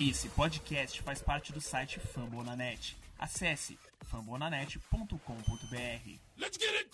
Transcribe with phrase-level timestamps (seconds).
[0.00, 2.96] Esse podcast faz parte do site Fambonanet.
[3.18, 5.18] Acesse fambonanet.com.br.
[6.36, 6.88] Let's get it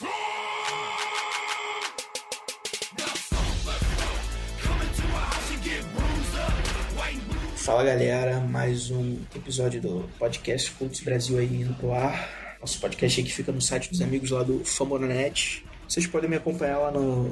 [7.56, 12.56] Fala galera, mais um episódio do podcast Cultos Brasil aí indo pro ar.
[12.58, 15.62] Nosso podcast aqui fica no site dos amigos lá do Fambonanet.
[15.86, 17.30] Vocês podem me acompanhar lá no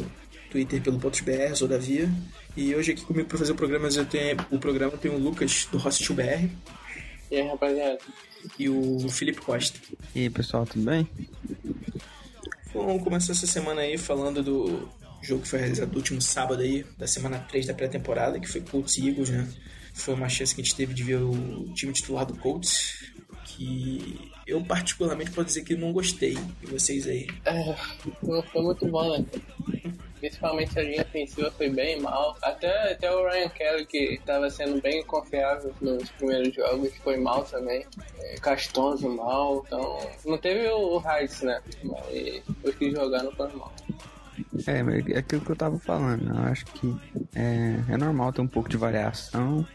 [0.52, 2.10] Twitter pelo .br, sou Davia.
[2.54, 5.66] E hoje aqui comigo para fazer o programa eu tenho o programa tem o Lucas
[5.72, 6.46] do Hostel BR.
[7.30, 7.98] E aí, rapaziada?
[8.58, 9.80] E o Felipe Costa.
[10.14, 11.08] E aí, pessoal, tudo bem?
[12.74, 14.88] Vamos começar essa semana aí falando do
[15.22, 18.60] jogo que foi realizado no último sábado aí, da semana 3 da pré-temporada, que foi
[18.60, 19.48] Colts e Eagles, né?
[19.94, 23.10] Foi uma chance que a gente teve de ver o time titular do Colts,
[23.44, 26.36] que eu particularmente posso dizer que não gostei.
[26.62, 27.26] E vocês aí?
[27.46, 27.74] É,
[28.22, 29.24] não foi muito bom, né?
[30.22, 32.36] Principalmente a linha ofensiva foi bem mal.
[32.42, 37.42] Até, até o Ryan Kelly, que estava sendo bem confiável nos primeiros jogos, foi mal
[37.42, 37.84] também.
[38.20, 39.64] É, Castonzo mal.
[39.66, 41.61] Então, não teve o, o Heights, né?
[41.83, 43.72] Mas os que jogaram foram mal.
[44.66, 46.28] É, é aquilo que eu tava falando.
[46.28, 46.94] Eu acho que
[47.34, 49.66] é, é normal ter um pouco de variação,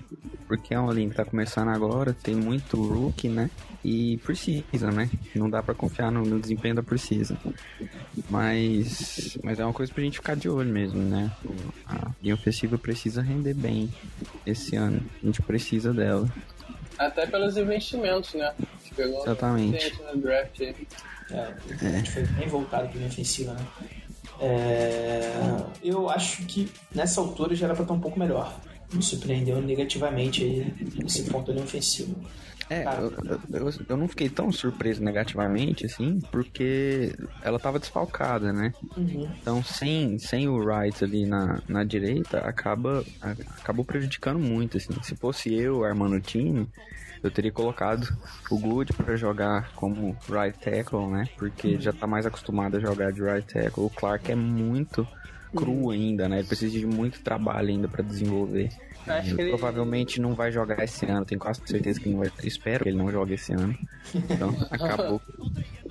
[0.48, 3.50] porque é uma linha que tá começando agora, tem muito rookie, né?
[3.84, 5.10] E precisa, né?
[5.36, 7.38] Não dá para confiar no, no, desempenho da precisa.
[8.30, 11.32] Mas, mas é uma coisa pra gente ficar de olho mesmo, né?
[11.86, 13.94] A linha ofensiva precisa render bem
[14.46, 15.02] esse ano.
[15.22, 16.28] A gente precisa dela.
[16.98, 18.54] Até pelos investimentos, né?
[18.96, 20.02] Pegou Exatamente.
[20.02, 20.76] No draft aí.
[21.30, 21.54] É,
[21.86, 23.66] a gente foi bem voltado pra linha ofensiva, né?
[24.40, 25.32] É,
[25.84, 28.54] eu acho que nessa altura já era para estar um pouco melhor.
[28.94, 30.74] Me surpreendeu negativamente aí
[31.06, 32.16] esse ponto ali ofensivo.
[32.70, 33.14] É, eu,
[33.54, 38.74] eu, eu, não fiquei tão surpreso negativamente, assim, porque ela tava desfalcada, né?
[38.98, 39.30] Uhum.
[39.42, 44.94] Então, sem, sem o Wright ali na, na direita, acaba, acabou prejudicando muito, assim.
[45.02, 46.68] Se fosse eu armando o time,
[47.24, 48.08] eu teria colocado
[48.50, 51.28] o Good para jogar como right tackle, né?
[51.38, 53.86] Porque ele já tá mais acostumado a jogar de right tackle.
[53.86, 55.08] O Clark é muito
[55.56, 56.40] cru ainda, né?
[56.40, 58.70] Ele precisa de muito trabalho ainda para desenvolver.
[59.08, 62.32] Ele, ele provavelmente não vai jogar esse ano, tenho quase certeza que não vai.
[62.44, 63.78] Espero que ele não jogue esse ano.
[64.14, 65.22] Então acabou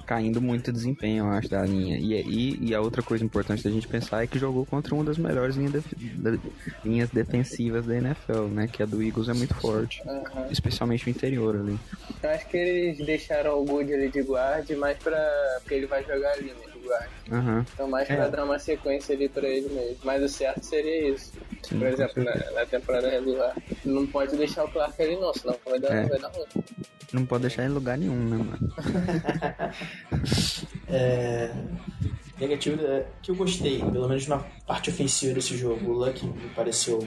[0.06, 1.98] caindo muito desempenho, eu acho, da linha.
[1.98, 5.04] E, e, e, a outra coisa importante da gente pensar é que jogou contra uma
[5.04, 6.40] das melhores linhas, de,
[6.84, 8.68] linhas defensivas da NFL, né?
[8.72, 10.02] Que a do Eagles é muito forte.
[10.06, 10.50] Uhum.
[10.50, 11.78] Especialmente o interior ali.
[12.22, 15.18] Eu acho que eles deixaram o Good ali de guarda, mais pra.
[15.60, 16.75] porque ele vai jogar ali, né?
[17.30, 17.64] Uhum.
[17.72, 18.30] Então mais pra é.
[18.30, 19.96] dar uma sequência ali pra ele mesmo.
[20.04, 21.32] Mas o certo seria isso.
[21.62, 23.56] Sim, Por exemplo, na, na, temporada regular.
[23.84, 26.06] Não pode deixar o Clark ali não, senão vai dar, é.
[26.06, 26.46] vai dar ruim.
[27.12, 28.74] Não pode deixar em lugar nenhum, né, mano?
[30.88, 31.50] é...
[32.38, 35.90] Negativo é que eu gostei, pelo menos na parte ofensiva desse jogo.
[35.90, 36.98] O Luck me pareceu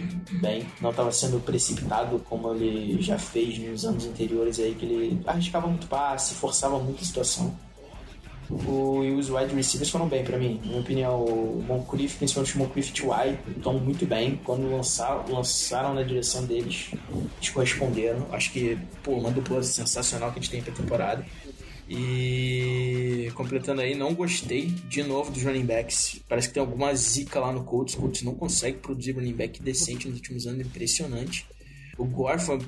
[0.41, 5.22] bem, não estava sendo precipitado como ele já fez nos anos anteriores aí, que ele
[5.28, 7.56] arriscava muito passe, forçava muito a situação
[8.49, 10.59] o, e os wide receivers foram bem para mim.
[10.63, 14.39] Na minha opinião, o Moncrief, principalmente o Moncrief e Y, estão muito bem.
[14.43, 16.91] Quando lançaram, lançaram na direção deles,
[17.38, 18.25] eles corresponderam.
[18.31, 21.25] Acho que, pô, uma dupla sensacional que a gente tem pra temporada.
[21.88, 26.19] E completando aí, não gostei de novo dos running backs.
[26.27, 27.95] Parece que tem alguma zica lá no Colts.
[27.95, 31.47] O Colts não consegue produzir running back decente nos últimos anos, impressionante.
[31.99, 32.59] O Gore foi,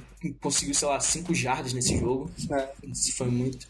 [0.41, 2.29] conseguiu, sei lá, 5 jardas nesse jogo.
[2.51, 2.69] É.
[2.83, 3.65] Isso foi muito.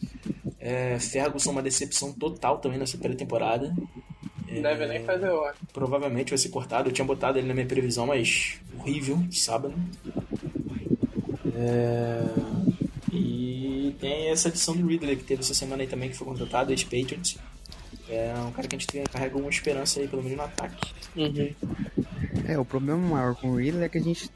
[0.58, 3.72] É, Ferguson, uma decepção total também nessa pré-temporada.
[4.48, 5.54] É, Deve nem fazer hora.
[5.72, 6.88] Provavelmente vai ser cortado.
[6.88, 9.72] Eu tinha botado ele na minha previsão, mas horrível, sábado.
[11.54, 12.24] É,
[13.12, 16.72] e tem essa adição do Ridley que teve essa semana aí também, que foi contratado,
[16.72, 17.38] ex-Patriots.
[18.08, 20.92] É um cara que a gente carrega uma esperança aí, pelo menos no ataque.
[21.16, 21.54] Uhum.
[22.48, 24.28] É, o problema maior com o Ridley é que a gente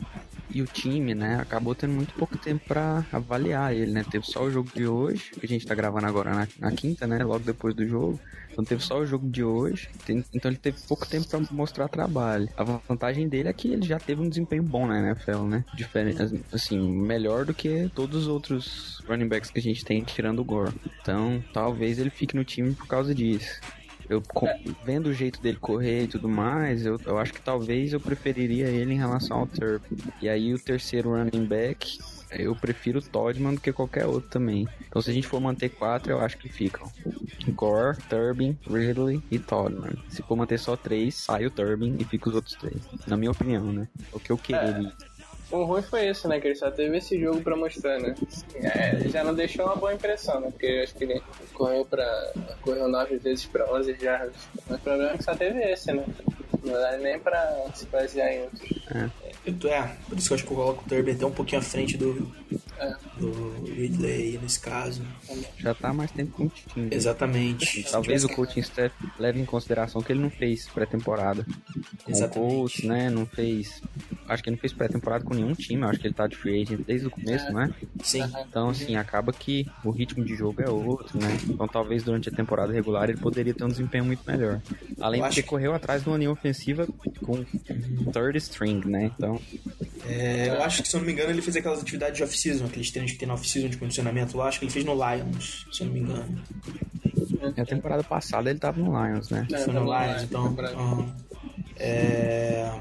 [0.57, 4.03] e o time, né, acabou tendo muito pouco tempo para avaliar ele, né?
[4.11, 7.07] Teve só o jogo de hoje, que a gente tá gravando agora na, na, quinta,
[7.07, 7.23] né?
[7.23, 8.19] Logo depois do jogo.
[8.51, 9.91] Então teve só o jogo de hoje.
[10.07, 12.49] Tem, então ele teve pouco tempo para mostrar trabalho.
[12.57, 15.63] A vantagem dele é que ele já teve um desempenho bom na NFL, né?
[15.75, 20.39] Diferente, assim, melhor do que todos os outros running backs que a gente tem tirando
[20.39, 20.73] o Gore.
[21.03, 23.61] Então, talvez ele fique no time por causa disso.
[24.09, 24.23] Eu
[24.85, 28.67] vendo o jeito dele correr e tudo mais, eu, eu acho que talvez eu preferiria
[28.69, 29.83] ele em relação ao Turp.
[30.21, 31.99] E aí o terceiro running back,
[32.31, 34.69] eu prefiro o Toddman do que qualquer outro também.
[34.87, 36.91] Então se a gente for manter quatro, eu acho que ficam.
[37.49, 39.97] Gore, Turbin, Ridley e Toddman.
[40.09, 42.77] Se for manter só três, sai o Turbin e fica os outros três.
[43.07, 43.89] Na minha opinião, né?
[44.13, 44.93] O que eu queria.
[45.03, 45.16] É.
[45.51, 46.41] O ruim foi isso, né?
[46.41, 48.15] Que ele só teve esse jogo pra mostrar, né?
[48.55, 50.51] É, já não deixou uma boa impressão, né?
[50.51, 51.23] Porque eu acho que ele
[51.55, 52.33] correu pra.
[52.63, 54.35] correu nove vezes pra 11 jardas.
[54.69, 56.05] Mas o problema é que só teve esse, né?
[56.67, 58.63] Não dá nem pra se basear em outros.
[58.95, 59.09] É.
[59.47, 61.31] Eu tô, é, por isso que eu acho que eu coloco o Turber até um
[61.31, 62.33] pouquinho à frente do,
[62.79, 62.95] É.
[63.19, 65.03] do Ridley nesse caso.
[65.59, 66.89] Já tá há mais tempo com o time.
[66.93, 67.85] Exatamente.
[67.91, 72.51] Talvez o coaching staff leve em consideração que ele não fez pré-temporada com o Exatamente.
[72.57, 73.09] coach, né?
[73.09, 73.81] Não fez.
[74.29, 75.85] Acho que ele não fez pré-temporada com nenhum time.
[75.85, 77.53] Acho que ele tá de free agent desde o começo, É.
[77.53, 77.71] não é?
[78.03, 78.23] Sim.
[78.49, 81.39] Então, assim, acaba que o ritmo de jogo é outro, né?
[81.49, 84.61] Então, talvez durante a temporada regular ele poderia ter um desempenho muito melhor.
[85.01, 86.56] Além Eu de que que- correu atrás de uma linha ofensiva
[87.25, 87.45] com
[88.13, 89.11] third string, né?
[89.17, 89.41] Então,
[90.07, 92.67] É, eu acho que, se eu não me engano, ele fez aquelas atividades de off-season,
[92.67, 94.49] aqueles treinos que tem na off-season de condicionamento lá.
[94.49, 96.43] Acho que ele fez no Lions, se eu não me engano.
[97.57, 99.47] na temporada passada ele tava no Lions, né?
[99.53, 100.57] É, Foi no Lions, é, então.
[100.59, 101.17] aham.
[101.79, 102.73] É...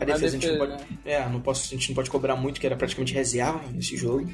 [0.00, 2.36] A defesa, a gente não defesa, pode, é, não posso, a gente não pode cobrar
[2.36, 4.30] muito, que era praticamente reserva nesse jogo.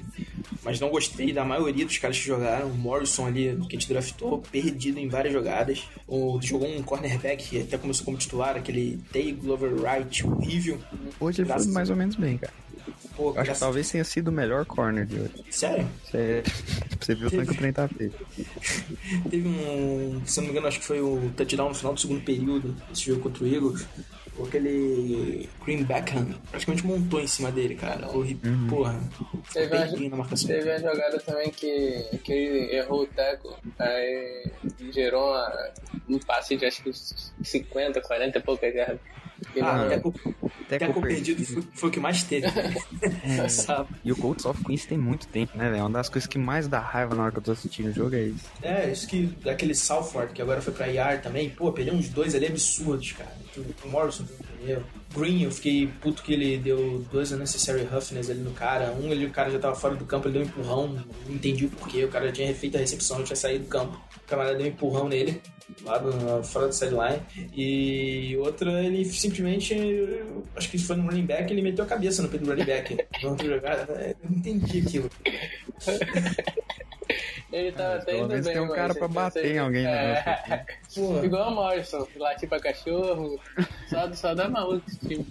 [0.63, 2.69] Mas não gostei da maioria dos caras que jogaram.
[2.69, 5.85] O Morrison ali, que a gente draftou, perdido em várias jogadas.
[6.07, 10.79] O, jogou um cornerback que até começou como titular, aquele Tay Glover Wright, horrível.
[11.21, 12.53] Hoje ele foi mais ou menos bem, cara.
[13.17, 15.33] Pô, acho que graças- talvez tenha sido o melhor corner de hoje.
[15.51, 15.89] Sério?
[16.05, 16.43] Você,
[17.01, 18.13] você viu o tanto que o trem tá feio.
[19.31, 22.21] Teve um, se não me engano, acho que foi o touchdown no final do segundo
[22.23, 23.87] período, esse jogo contra o Eagles.
[24.43, 28.09] Aquele Green Beckham praticamente montou em cima dele, cara.
[28.09, 28.53] Horrível.
[28.69, 28.99] Porra.
[29.13, 30.49] Ficou Teve perdido na uma, marcação.
[30.49, 34.51] teve uma jogada também que, que ele errou o teco, aí
[34.93, 35.71] gerou uma,
[36.09, 36.93] um passe de acho que
[37.45, 39.01] 50, 40 e poucas jardas.
[39.61, 40.13] Ah, teco,
[40.69, 42.47] Teco teco perdido foi, foi o que mais teve.
[43.49, 43.89] Sabe?
[44.05, 45.83] E o Colts com isso tem muito tempo, né, velho?
[45.83, 48.15] Uma das coisas que mais dá raiva na hora que eu tô assistindo o jogo
[48.15, 48.45] é isso.
[48.63, 52.35] É, isso que daquele Salford, que agora foi pra IR também, pô, perdeu uns dois
[52.35, 53.35] ali absurdos, cara.
[53.85, 54.87] O Morrison foi o primeiro.
[55.15, 58.93] Green, eu fiquei puto que ele deu dois unnecessary roughness ali no cara.
[58.93, 61.67] Um, ele, o cara já tava fora do campo, ele deu um empurrão, não entendi
[61.67, 62.05] o porquê.
[62.05, 64.01] O cara já tinha refeito a recepção, ele tinha saído do campo.
[64.17, 65.41] O camarada deu um empurrão nele,
[65.85, 67.23] lá do, fora da sideline.
[67.55, 69.75] E outra, ele simplesmente,
[70.57, 72.97] acho que foi no running back, ele meteu a cabeça no pé do running back.
[74.25, 75.11] não entendi aquilo.
[77.55, 79.85] Ele tava até Pelo indo menos bem, tem um mas cara pra bater em alguém,
[79.85, 80.13] né?
[80.49, 80.67] É.
[81.25, 83.41] Igual o Morrison, latir pra cachorro,
[83.89, 85.25] só, só dá maluco esse time.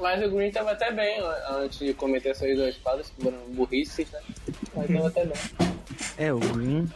[0.00, 1.20] Mas o Green tava até bem
[1.50, 4.20] antes de cometer essas duas faltas, que foram burrices, né?
[4.74, 5.36] Mas tava até bem.
[6.16, 6.90] É, o Green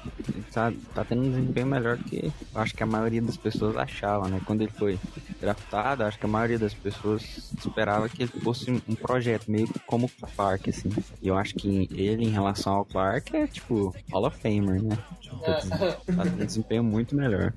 [0.55, 4.27] tá, tá tendo um desempenho melhor que eu acho que a maioria das pessoas achava,
[4.27, 4.41] né?
[4.47, 4.99] Quando ele foi
[5.41, 10.07] draftado, acho que a maioria das pessoas esperava que ele fosse um projeto, meio como
[10.07, 10.91] o Clark, assim.
[11.23, 14.99] E eu acho que ele, em relação ao Clark, é tipo Hall of Famer, né?
[15.45, 17.53] Tá tendo um desempenho muito melhor.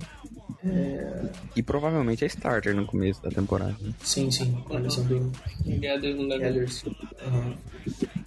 [1.55, 3.75] E provavelmente é starter no começo da temporada.
[3.81, 3.93] né?
[4.03, 5.17] Sim, sim, com a lição do,
[5.65, 6.85] O Gathers não deve Gathers.
[7.25, 7.53] Aham.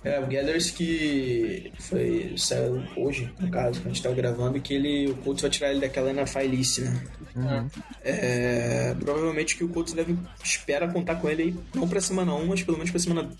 [0.03, 4.75] É, o Gathers que foi, saiu hoje, no caso, que a gente tava gravando, que
[4.75, 7.03] ele, o Colts vai tirar ele daquela NFL list, né?
[8.03, 12.47] É, provavelmente que o Colts deve, espera contar com ele aí, não pra semana 1,
[12.47, 13.31] mas pelo menos pra semana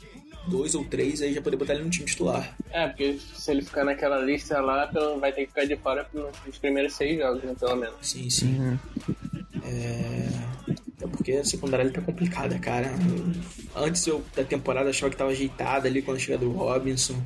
[0.47, 2.57] 2 ou 3, aí já poder botar ele no time titular.
[2.71, 6.07] É, porque se ele ficar naquela lista lá, vai ter que ficar de fora
[6.47, 7.97] nos primeiros seis jogos, né, pelo menos.
[8.03, 8.79] Sim, sim.
[9.63, 10.29] É...
[11.03, 12.91] é porque a secundária tá complicada, cara.
[13.75, 17.17] Antes eu, da temporada achava que tava ajeitada ali quando chegou do Robinson,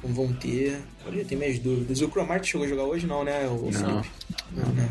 [0.00, 0.78] com vão ter.
[1.00, 2.00] Agora já tem minhas dúvidas.
[2.02, 3.46] O Cromart chegou a jogar hoje não, né?
[3.48, 4.02] O Não.
[4.02, 4.10] Felipe?
[4.52, 4.88] Não, né?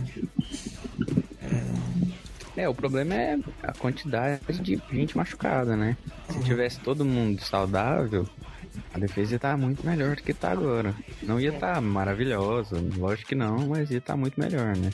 [2.55, 5.97] É, o problema é a quantidade de gente machucada, né?
[6.29, 8.27] Se tivesse todo mundo saudável,
[8.93, 10.95] a defesa ia estar muito melhor do que tá agora.
[11.21, 14.89] Não ia estar maravilhosa, lógico que não, mas ia estar muito melhor, né?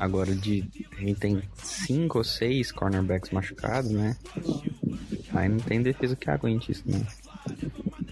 [0.00, 0.64] Agora, de,
[0.96, 4.16] a gente tem cinco ou seis cornerbacks machucados, né?
[5.32, 7.06] Aí não tem defesa que aguente isso, né?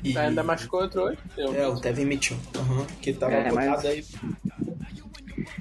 [0.04, 0.16] E...
[0.16, 1.18] Ainda machucou outro hoje.
[1.36, 2.36] Eu É, o Tevin Mitchell.
[2.56, 4.04] Aham, que tava É, mas- aí.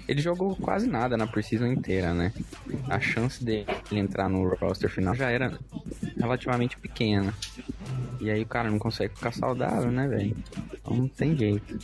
[0.08, 2.34] Ele jogou quase nada na precisão inteira, né?
[2.90, 5.58] A chance dele entrar no roster final já era
[6.18, 7.34] relativamente pequena.
[8.20, 10.36] E aí o cara não consegue ficar saudável, né, velho?
[10.74, 11.78] Então não tem jeito.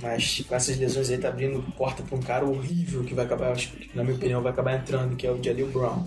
[0.00, 3.52] Mas com essas lesões aí tá abrindo porta pra um cara horrível que vai acabar,
[3.52, 6.06] acho que, na minha opinião, vai acabar entrando, que é o Jalil Brown.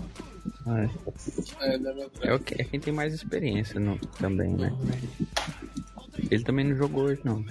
[0.66, 0.88] É,
[1.60, 4.72] É, é, o que, é quem tem mais experiência no, também, né?
[6.30, 7.44] Ele também não jogou hoje, não.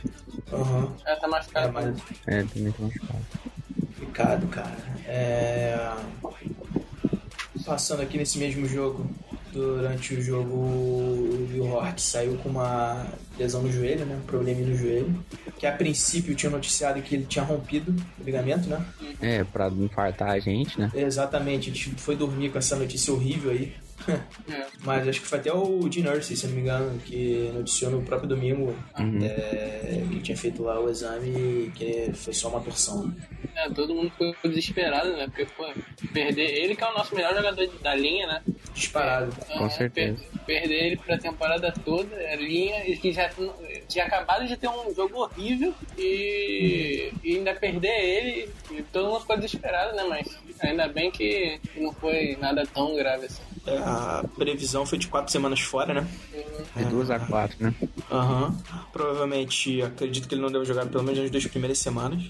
[0.52, 0.94] Aham.
[1.06, 1.74] É, tá É, machucado.
[1.74, 1.98] mas
[2.28, 3.26] É, ele também tá machucado.
[3.78, 4.78] complicado, cara.
[5.08, 5.78] É...
[7.66, 9.10] Passando aqui nesse mesmo jogo,
[9.52, 13.08] durante o jogo, o Will saiu com uma
[13.40, 14.16] lesão no joelho, né?
[14.16, 15.26] Um probleminha no joelho.
[15.58, 18.86] Que a princípio tinha noticiado que ele tinha rompido o ligamento, né?
[19.22, 20.92] É, pra não infartar a gente, né?
[20.94, 23.74] Exatamente, a gente foi dormir com essa notícia horrível aí.
[24.08, 24.66] É.
[24.84, 28.02] Mas acho que foi até o Dean Nurse, se não me engano, que noticiou no
[28.02, 28.76] próprio domingo
[29.24, 33.14] é, que tinha feito lá o exame e que foi só uma torção.
[33.56, 35.28] É, todo mundo ficou desesperado, né?
[35.28, 35.66] Porque, pô,
[36.14, 38.42] perder ele que é o nosso melhor jogador da linha, né?
[38.74, 39.34] Disparado.
[39.58, 40.24] Com certeza.
[40.46, 43.30] Per perder ele pra temporada toda, a linha, que já
[43.88, 49.22] tinha acabado de ter um jogo horrível e, e ainda perder ele, e todo mundo
[49.22, 50.04] ficou desesperado, né?
[50.08, 53.42] Mas ainda bem que não foi nada tão grave assim.
[53.66, 56.08] É, a previsão foi de quatro semanas fora, né?
[56.76, 57.74] De duas a quatro, né?
[58.12, 58.48] Aham.
[58.48, 58.82] Uhum.
[58.92, 62.24] Provavelmente, acredito que ele não deve jogar pelo menos nas duas primeiras semanas.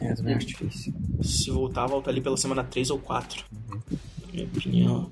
[0.00, 0.94] É, também acho difícil.
[1.22, 3.44] Se voltar, volta ali pela semana 3 ou 4.
[3.52, 3.98] Uhum.
[4.38, 5.10] Minha opinião.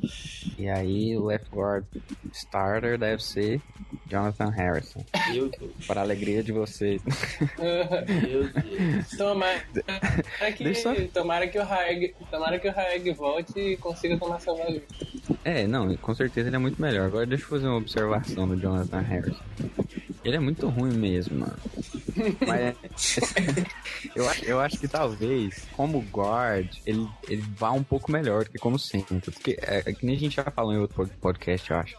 [0.58, 1.84] E aí, o left guard
[2.32, 3.60] starter deve ser
[4.08, 5.04] Jonathan Harrison.
[5.32, 5.86] Meu Deus.
[5.86, 7.02] Para a alegria de vocês.
[7.58, 9.10] Meu Deus.
[9.16, 9.62] Tomara
[10.56, 10.94] que, só...
[11.12, 14.82] tomara que o Haeg, tomara que o Haeg volte e consiga tomar seu valor.
[15.44, 17.06] É, não, com certeza ele é muito melhor.
[17.06, 19.44] Agora deixa eu fazer uma observação do Jonathan Harrison.
[20.24, 21.56] Ele é muito ruim mesmo, mano.
[22.46, 23.18] Mas
[24.14, 28.58] eu, eu acho que talvez, como guard, ele, ele vá um pouco melhor do que
[28.58, 29.20] como center.
[29.20, 31.96] Porque é, é que nem a gente já falou em outro podcast, eu acho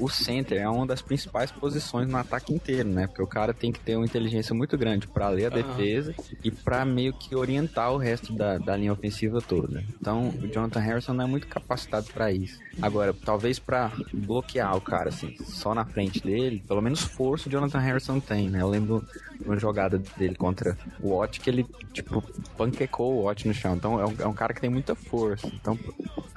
[0.00, 3.06] o center é uma das principais posições no ataque inteiro, né?
[3.06, 6.50] Porque o cara tem que ter uma inteligência muito grande para ler a defesa e
[6.50, 9.84] para meio que orientar o resto da, da linha ofensiva toda.
[10.00, 12.58] Então, o Jonathan Harrison não é muito capacitado para isso.
[12.80, 17.52] Agora, talvez para bloquear o cara, assim, só na frente dele, pelo menos força o
[17.52, 18.62] Jonathan Harrison tem, né?
[18.62, 19.04] Eu lembro
[19.44, 22.22] uma jogada dele contra o Watt que ele, tipo,
[22.56, 23.74] panquecou o Watt no chão.
[23.74, 25.46] Então, é um, é um cara que tem muita força.
[25.46, 25.78] Então,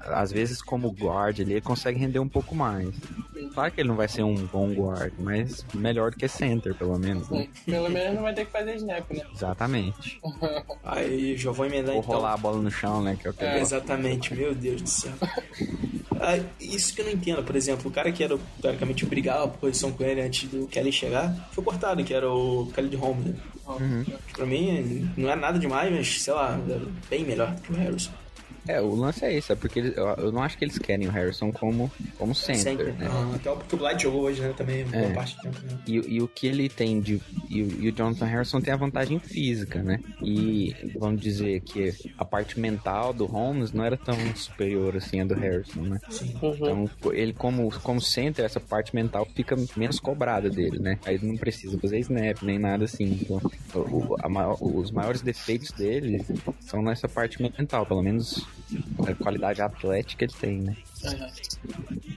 [0.07, 2.89] às vezes, como guard, ele consegue render um pouco mais.
[3.53, 6.97] Claro que ele não vai ser um bom guard, mas melhor do que center, pelo
[6.99, 7.29] menos.
[7.29, 7.47] Né?
[7.65, 9.23] Pelo menos não vai ter que fazer snap, né?
[9.33, 10.19] Exatamente.
[10.83, 12.15] Aí já vou emendar Ou então.
[12.15, 13.17] rolar a bola no chão, né?
[13.19, 13.59] Que é o que é.
[13.59, 15.13] Exatamente, meu Deus do céu.
[16.19, 19.47] ah, isso que eu não entendo, por exemplo, o cara que era teoricamente obrigado a
[19.47, 23.23] posição com ele antes do Kelly chegar, foi cortado, que era o Kelly de Home.
[23.25, 23.35] Né?
[23.67, 24.05] Uhum.
[24.33, 26.59] Pra mim, não é nada demais, mas sei lá,
[27.09, 28.11] bem melhor que o Harrison.
[28.67, 31.07] É, o lance é esse, é porque eles, eu, eu, não acho que eles querem
[31.07, 32.91] o Harrison como, como center, Sempre.
[32.93, 33.07] né?
[33.09, 35.13] Ah, até porque o Blight jogou hoje, né, também, boa é.
[35.13, 35.77] parte do tempo, né?
[35.87, 37.21] E, e, o que ele tem de...
[37.49, 39.99] E, e, o Jonathan Harrison tem a vantagem física, né?
[40.21, 45.25] E vamos dizer que a parte mental do Holmes não era tão superior assim a
[45.25, 45.99] do Harrison, né?
[46.09, 46.35] Sim.
[46.41, 46.55] Uhum.
[46.55, 50.97] Então, ele como, como center, essa parte mental fica menos cobrada dele, né?
[51.05, 53.19] Aí ele não precisa fazer snap, nem nada assim.
[53.21, 53.41] Então,
[53.75, 56.25] o, a, os maiores defeitos dele
[56.61, 58.45] são nessa parte mental, pelo menos
[59.07, 60.75] a qualidade atlética ele tem, né?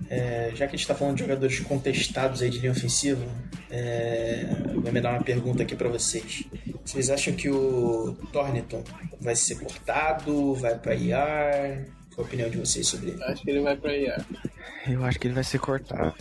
[0.09, 3.25] É, já que a gente está falando de jogadores contestados aí de linha ofensiva,
[3.71, 6.45] é, vou me dar uma pergunta aqui para vocês.
[6.85, 8.83] Vocês acham que o Thornton
[9.21, 11.87] vai ser cortado, vai para IR?
[12.15, 13.23] Qual a opinião de vocês sobre ele?
[13.25, 14.25] Acho que ele vai para IR.
[14.89, 16.15] Eu acho que ele vai ser cortado.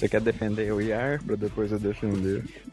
[0.00, 2.42] Você quer defender o IAR pra depois eu defender?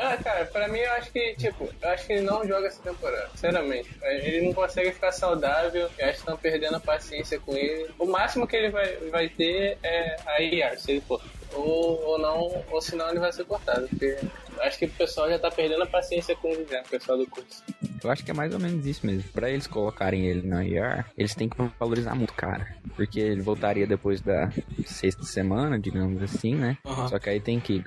[0.00, 2.80] ah, cara, pra mim eu acho que, tipo, eu acho que ele não joga essa
[2.80, 3.90] temporada, sinceramente.
[4.00, 7.90] Ele não consegue ficar saudável, eu acho que estão perdendo a paciência com ele.
[7.98, 11.20] O máximo que ele vai, vai ter é a IAR, se ele for.
[11.52, 14.18] Ou, ou não, ou senão ele vai ser cortado, porque
[14.62, 17.26] acho que o pessoal já tá perdendo a paciência com ele já, o pessoal do
[17.26, 17.62] curso.
[18.02, 19.24] Eu acho que é mais ou menos isso mesmo.
[19.30, 22.74] Pra eles colocarem ele na IR, eles têm que valorizar muito, cara.
[22.96, 24.50] Porque ele voltaria depois da
[24.86, 26.78] sexta semana, digamos assim, né?
[26.84, 27.08] Uhum.
[27.08, 27.84] Só que aí tem que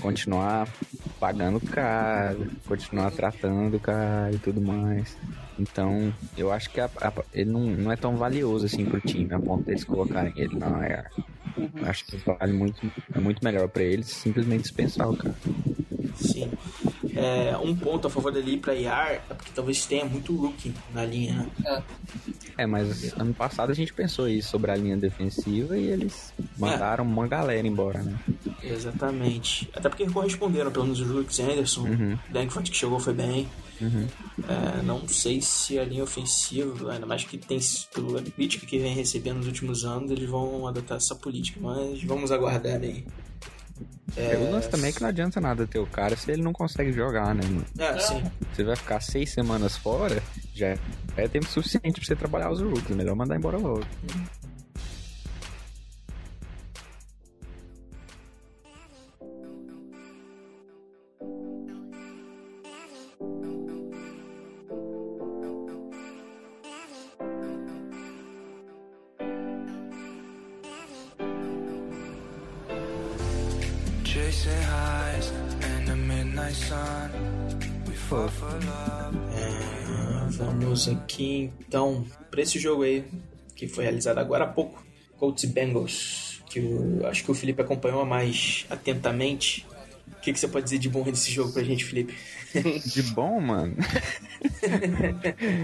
[0.00, 0.68] continuar
[1.18, 2.36] pagando o cara,
[2.66, 5.16] continuar tratando o cara e tudo mais.
[5.58, 9.32] Então, eu acho que a, a, ele não, não é tão valioso assim pro time,
[9.34, 11.10] a ponto deles colocarem ele na IR.
[11.56, 11.70] Uhum.
[11.84, 15.34] Acho que vale muito, é muito melhor para eles simplesmente dispensar o cara.
[16.14, 16.50] Sim.
[17.14, 20.72] É, um ponto a favor dele ir pra IAR é porque talvez tenha muito rookie
[20.94, 21.82] na linha, né?
[22.56, 22.62] É.
[22.62, 27.04] é, mas ano passado a gente pensou isso sobre a linha defensiva e eles mandaram
[27.04, 27.08] é.
[27.08, 28.16] uma galera embora, né?
[28.62, 29.68] Exatamente.
[29.74, 32.18] Até porque corresponderam, pelo menos o Julix Anderson, uhum.
[32.30, 33.48] Dankford que chegou foi bem.
[33.80, 34.08] Uhum.
[34.48, 37.60] É, não sei se a linha ofensiva, ainda mais que tem
[37.94, 42.32] pela crítica que vem recebendo nos últimos anos, eles vão adotar essa política, mas vamos
[42.32, 43.04] aguardar aí.
[44.16, 44.36] É...
[44.36, 46.92] O lance também é que não adianta nada ter o cara se ele não consegue
[46.92, 47.42] jogar, né?
[47.78, 48.22] É, sim.
[48.52, 50.20] Você vai ficar seis semanas fora,
[50.54, 50.76] já
[51.16, 52.96] é tempo suficiente pra você trabalhar os rookies.
[52.96, 53.82] Melhor mandar embora logo.
[53.82, 54.37] É,
[80.92, 83.04] aqui então para esse jogo aí
[83.54, 84.84] que foi realizado agora há pouco,
[85.16, 89.66] Colts e Bengals, que eu acho que o Felipe acompanhou mais atentamente.
[90.06, 92.14] O que, que você pode dizer de bom desse jogo pra gente, Felipe?
[92.86, 93.76] De bom, mano?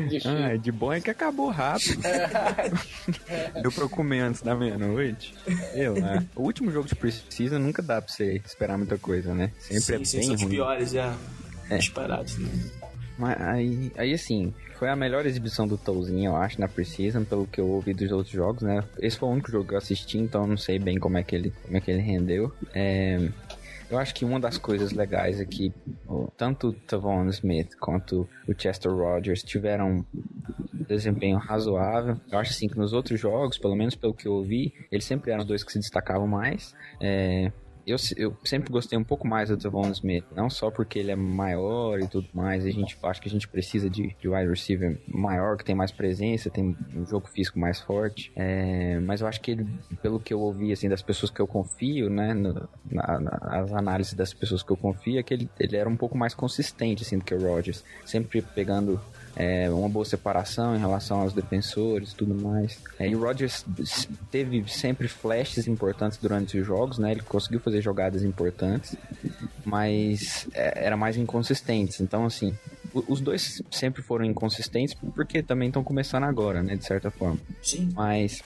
[0.08, 2.00] De ah, de bom é que acabou rápido.
[3.62, 5.34] Deu pra eu comer antes da meia-noite.
[5.74, 6.26] Eu, né?
[6.36, 9.50] O último jogo de Precisa nunca dá pra você esperar muita coisa, né?
[9.58, 10.50] Sempre sim, é sim, bem são os ruim.
[10.50, 11.14] piores, é.
[11.70, 11.78] É.
[11.78, 12.48] Disparados, né?
[13.18, 17.47] Mas aí, aí assim, foi a melhor exibição do Tolzinho, eu acho, na Precision, pelo
[17.47, 18.83] que eu ouvi dos outros jogos, né?
[18.99, 21.23] Esse foi o único jogo que eu assisti, então eu não sei bem como é
[21.23, 22.52] que ele, como é que ele rendeu.
[22.75, 23.28] É,
[23.90, 25.73] eu acho que uma das coisas legais é que
[26.37, 30.04] tanto o Tavon Smith quanto o Chester Rogers tiveram
[30.73, 32.18] desempenho razoável.
[32.30, 35.30] Eu acho assim que nos outros jogos, pelo menos pelo que eu ouvi, eles sempre
[35.30, 36.75] eram os dois que se destacavam mais.
[37.00, 37.52] É,
[37.86, 41.16] eu, eu sempre gostei um pouco mais do Devon Smith, não só porque ele é
[41.16, 44.98] maior e tudo mais, a gente acho que a gente precisa de, de wide receiver
[45.06, 49.40] maior, que tem mais presença, tem um jogo físico mais forte, é, mas eu acho
[49.40, 49.66] que ele,
[50.02, 54.14] pelo que eu ouvi, assim, das pessoas que eu confio, né, no, na, nas análises
[54.14, 57.18] das pessoas que eu confio, é que ele, ele era um pouco mais consistente, assim,
[57.18, 59.00] do que o Rodgers, sempre pegando
[59.36, 62.78] é, uma boa separação em relação aos defensores e tudo mais.
[62.98, 63.64] É, e o Rodgers
[64.30, 67.12] teve sempre flashes importantes durante os jogos, né?
[67.12, 68.96] Ele conseguiu fazer jogadas importantes,
[69.64, 72.00] mas é, era mais inconsistentes.
[72.00, 72.56] Então, assim,
[73.08, 76.76] os dois sempre foram inconsistentes porque também estão começando agora, né?
[76.76, 77.38] De certa forma.
[77.62, 77.90] Sim.
[77.94, 78.42] Mas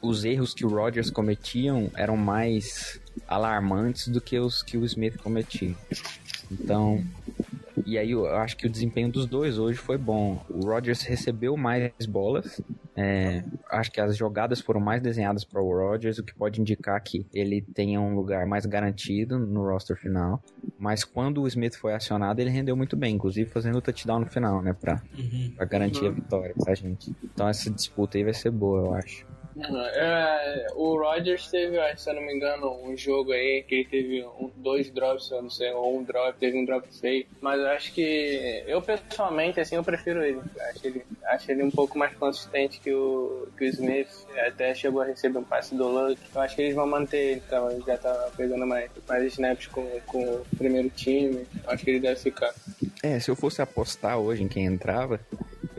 [0.00, 5.16] os erros que o Rodgers cometiam eram mais alarmantes do que os que o Smith
[5.18, 5.74] cometia.
[6.50, 7.04] Então,
[7.92, 10.40] e aí eu acho que o desempenho dos dois hoje foi bom.
[10.50, 12.60] O Rodgers recebeu mais bolas.
[12.96, 17.00] é, acho que as jogadas foram mais desenhadas para o Rodgers, o que pode indicar
[17.02, 20.42] que ele tenha um lugar mais garantido no roster final.
[20.78, 24.26] Mas quando o Smith foi acionado, ele rendeu muito bem, inclusive fazendo o touchdown no
[24.26, 24.72] final, né?
[24.72, 25.52] Pra, Uhum.
[25.56, 27.14] pra garantir a vitória pra gente.
[27.22, 29.24] Então essa disputa aí vai ser boa, eu acho.
[29.60, 34.24] É, o Rodgers teve, se eu não me engano, um jogo aí que ele teve
[34.38, 37.26] um- dois drops, eu não sei, ou um drop, teve um drop feio.
[37.40, 40.40] Mas eu acho que eu pessoalmente, assim, eu prefiro ele.
[40.70, 44.08] Acho ele, acho ele um pouco mais consistente que o, que o Smith.
[44.46, 46.20] Até chegou a receber um passe do Luck.
[46.34, 49.66] Eu acho que eles vão manter ele, então ele já tá pegando mais, mais snaps
[49.66, 51.46] com, com o primeiro time.
[51.64, 52.54] Eu acho que ele deve ficar.
[53.02, 55.20] É, se eu fosse apostar hoje em quem entrava,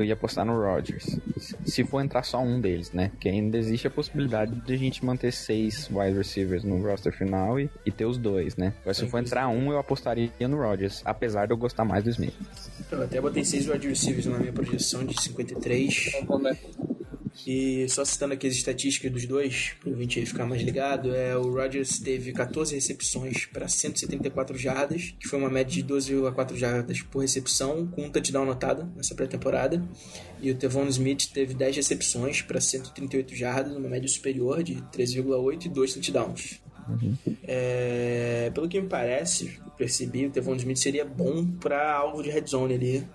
[0.01, 1.19] eu ia apostar no Rodgers.
[1.65, 3.09] Se for entrar só um deles, né?
[3.09, 7.59] Porque ainda existe a possibilidade de a gente manter seis wide receivers no roster final
[7.59, 8.73] e, e ter os dois, né?
[8.85, 12.09] Mas se for entrar um, eu apostaria no Rodgers, apesar de eu gostar mais do
[12.09, 12.33] Smith.
[12.91, 16.11] Eu até botei 6 wide receivers na minha projeção de 53.
[17.45, 21.35] E só citando aqui as estatísticas dos dois, para o aí ficar mais ligado, é,
[21.35, 27.01] o Rodgers teve 14 recepções para 174 jardas, que foi uma média de 12,4 jardas
[27.01, 29.83] por recepção, com um touchdown anotado nessa pré-temporada.
[30.41, 35.65] E o Tevon Smith teve 10 recepções para 138 jardas, uma média superior de 13,8
[35.65, 36.61] e 2 touchdowns.
[37.43, 42.45] É, pelo que me parece, percebi, o Tevon Smith seria bom para alvo de red
[42.47, 43.07] zone ali.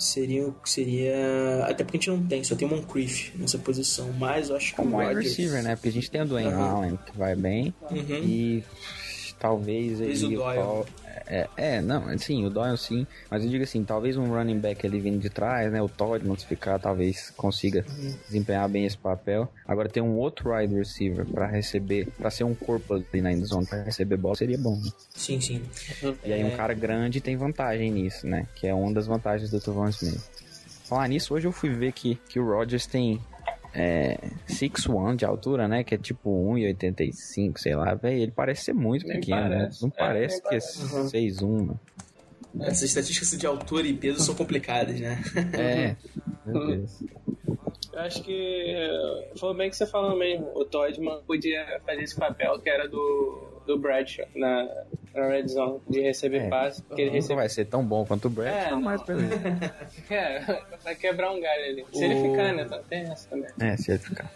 [0.00, 1.64] Seria, seria.
[1.68, 4.10] Até porque a gente não tem, só tem o Moncrief nessa posição.
[4.18, 5.76] Mas eu acho que o Como wide Rodgers- receiver, né?
[5.76, 6.70] Porque a gente tem o Dwayne Aham.
[6.70, 8.24] Allen, que vai bem, Uhum.
[8.24, 8.64] e
[9.38, 10.36] talvez Talvez ele...
[10.36, 10.84] o Doyle.
[11.26, 14.86] É, é, não, sim, o Doyle sim, mas eu digo assim, talvez um running back
[14.86, 18.14] ali vindo de trás, né, o Todd se ficar, talvez consiga Uhum.
[18.26, 19.50] desempenhar bem esse papel.
[19.66, 23.66] Agora ter um outro wide receiver pra receber, pra ser um corpo ali na endzone
[23.66, 24.76] pra receber bola seria bom.
[24.76, 24.90] né?
[25.14, 25.62] Sim, sim.
[26.24, 26.44] E aí É.
[26.44, 30.20] um cara grande tem vantagem nisso, né, que é uma das vantagens do Tavon Smith.
[30.88, 33.20] Falar nisso, hoje eu fui ver que, que o Rodgers tem
[33.74, 35.84] é, 6'1 de altura, né?
[35.84, 38.18] Que é tipo 1,85, sei lá, velho.
[38.22, 39.58] Ele parece ser muito Nem pequeno, né?
[39.58, 39.82] parece.
[39.82, 40.94] Não É, parece que é parece.
[40.94, 41.06] Uhum.
[41.06, 41.80] 6'1, mano.
[42.60, 45.22] Essas estatísticas de altura e peso são complicadas, né?
[45.52, 45.96] É,
[46.44, 47.04] meu Deus.
[47.92, 50.50] Eu acho que eh, foi bem que você falou mesmo.
[50.54, 54.68] O Toddman podia fazer esse papel que era do, do Bradshaw na,
[55.14, 56.48] na Red Zone, de receber É.
[56.48, 56.82] passe.
[56.82, 57.34] Porque ele Não recebe.
[57.36, 59.34] vai ser tão bom quanto o Brett, É, não, mas beleza.
[60.10, 61.84] É, vai quebrar um galho ali.
[61.92, 62.64] Se ele O- ficar, né?
[62.64, 63.50] tá- Tem essa também.
[63.60, 64.30] É, se ele ficar.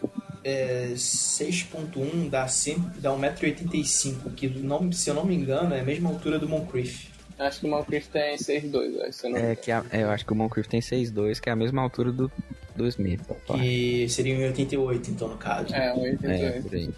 [0.45, 5.85] É, 6.1 dá, 100, dá 1,85m, que não, se eu não me engano é a
[5.85, 7.09] mesma altura do Moncrief.
[7.39, 10.25] Acho que o Moncrief tem 6'2", acho, eu não É, que a- é, eu acho
[10.25, 12.31] que o Moncrief tem 6'2, que é a mesma altura do,
[12.77, 13.21] do Smith.
[13.57, 15.75] Que seria 1,88 então no caso.
[15.75, 16.63] É, um É, 88.
[16.69, 16.91] por aí.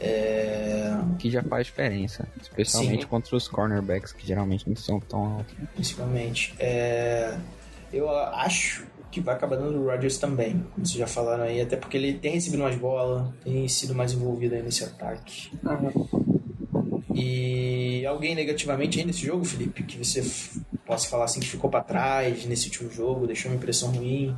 [0.00, 2.28] É, Que já faz diferença.
[2.40, 3.08] Especialmente Sim.
[3.08, 5.54] contra os cornerbacks, que geralmente não são tão altos.
[5.74, 6.54] principalmente.
[6.58, 7.36] É,
[7.92, 11.76] eu acho que vai acabar dando o Rodgers também, como vocês já falaram aí, até
[11.76, 15.50] porque ele tem recebido mais bola, tem sido mais envolvido aí nesse ataque.
[17.14, 20.22] E alguém negativamente aí nesse jogo, Felipe, que você
[20.86, 24.36] possa falar assim que ficou pra trás nesse último jogo, deixou uma impressão ruim.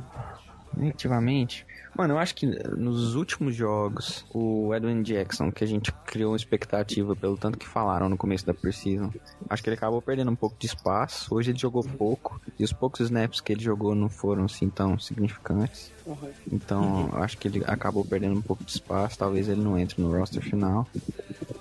[0.77, 1.65] Efetivamente.
[1.95, 6.37] Mano, eu acho que nos últimos jogos, o Edwin Jackson, que a gente criou uma
[6.37, 9.09] expectativa pelo tanto que falaram no começo da Precision,
[9.49, 11.33] acho que ele acabou perdendo um pouco de espaço.
[11.35, 14.97] Hoje ele jogou pouco, e os poucos snaps que ele jogou não foram assim tão
[14.97, 15.91] significantes.
[16.05, 16.17] Uhum.
[16.51, 19.17] Então, acho que ele acabou perdendo um pouco de espaço.
[19.17, 20.87] Talvez ele não entre no roster final.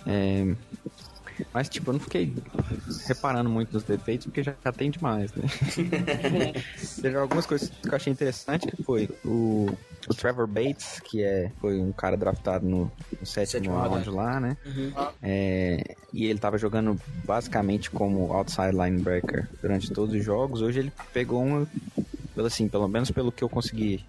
[0.07, 0.55] É,
[1.53, 2.35] mas, tipo, eu não fiquei
[3.07, 5.45] reparando muito nos defeitos, porque já, já tem demais, né?
[7.01, 9.69] Teve algumas coisas que eu achei interessante, que foi o,
[10.09, 14.57] o Trevor Bates, que é, foi um cara draftado no, no sétimo round lá, né?
[14.65, 14.93] Uhum.
[15.23, 20.63] É, e ele tava jogando basicamente como outside linebacker durante todos os jogos.
[20.63, 21.67] Hoje ele pegou uma
[22.35, 24.05] pelo assim, pelo menos pelo que eu consegui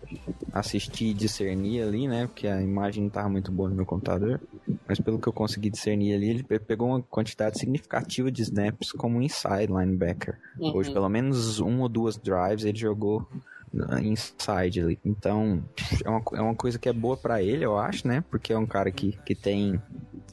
[0.53, 2.27] assistir e discernir ali, né?
[2.27, 4.39] Porque a imagem não estava muito boa no meu computador.
[4.87, 9.21] Mas pelo que eu consegui discernir ali, ele pegou uma quantidade significativa de snaps como
[9.21, 10.37] inside linebacker.
[10.59, 10.75] Uhum.
[10.75, 13.27] Hoje, pelo menos um ou duas drives ele jogou
[14.01, 14.99] inside ali.
[15.03, 15.63] Então,
[16.03, 18.23] é uma, é uma coisa que é boa para ele, eu acho, né?
[18.29, 19.81] Porque é um cara que, que tem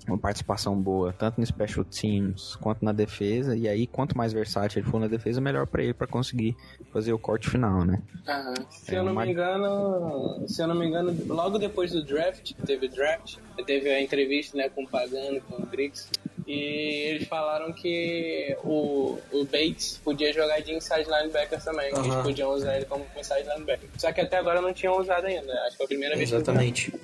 [0.08, 3.56] uma participação boa, tanto no special teams quanto na defesa.
[3.56, 6.56] E aí, quanto mais versátil ele for na defesa, melhor para ele para conseguir
[6.92, 8.02] fazer o corte final, né?
[8.26, 8.54] Uhum.
[8.70, 9.24] Se é eu não uma...
[9.24, 14.02] me engano, se eu não me engano, logo depois do draft, teve draft, teve a
[14.02, 16.08] entrevista, né, com o Pagano, com o Briggs.
[16.48, 21.92] E eles falaram que o, o Bates podia jogar de inside linebacker também.
[21.92, 22.04] Uhum.
[22.04, 23.86] Eles podiam usar ele como inside linebacker.
[23.98, 25.52] Só que até agora não tinham usado ainda.
[25.52, 26.94] Acho que foi a primeira vez Exatamente.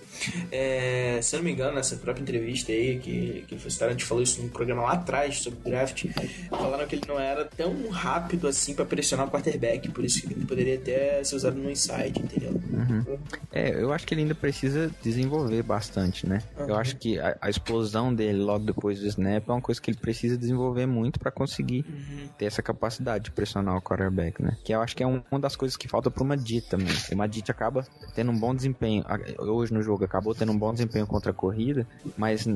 [0.51, 3.93] É, se eu não me engano, nessa própria entrevista aí que, que foi citada, a
[3.93, 6.07] gente falou isso num programa lá atrás sobre o draft.
[6.49, 9.91] Falaram que ele não era tão rápido assim para pressionar o quarterback.
[9.91, 12.53] Por isso que ele poderia até ser usado no inside, entendeu?
[12.53, 13.19] Uhum.
[13.53, 16.43] É, eu acho que ele ainda precisa desenvolver bastante, né?
[16.59, 16.69] Uhum.
[16.71, 19.81] Eu acho que a, a explosão dele logo depois do snap snap é uma coisa
[19.81, 22.29] que ele precisa desenvolver muito para conseguir uhum.
[22.39, 24.57] ter essa capacidade de pressionar o quarterback, né?
[24.65, 26.95] Que eu acho que é um, uma das coisas que falta para uma Madit também.
[27.13, 29.05] O Madit acaba tendo um bom desempenho,
[29.39, 32.47] hoje no jogo acabou tendo um bom desempenho contra a corrida, mas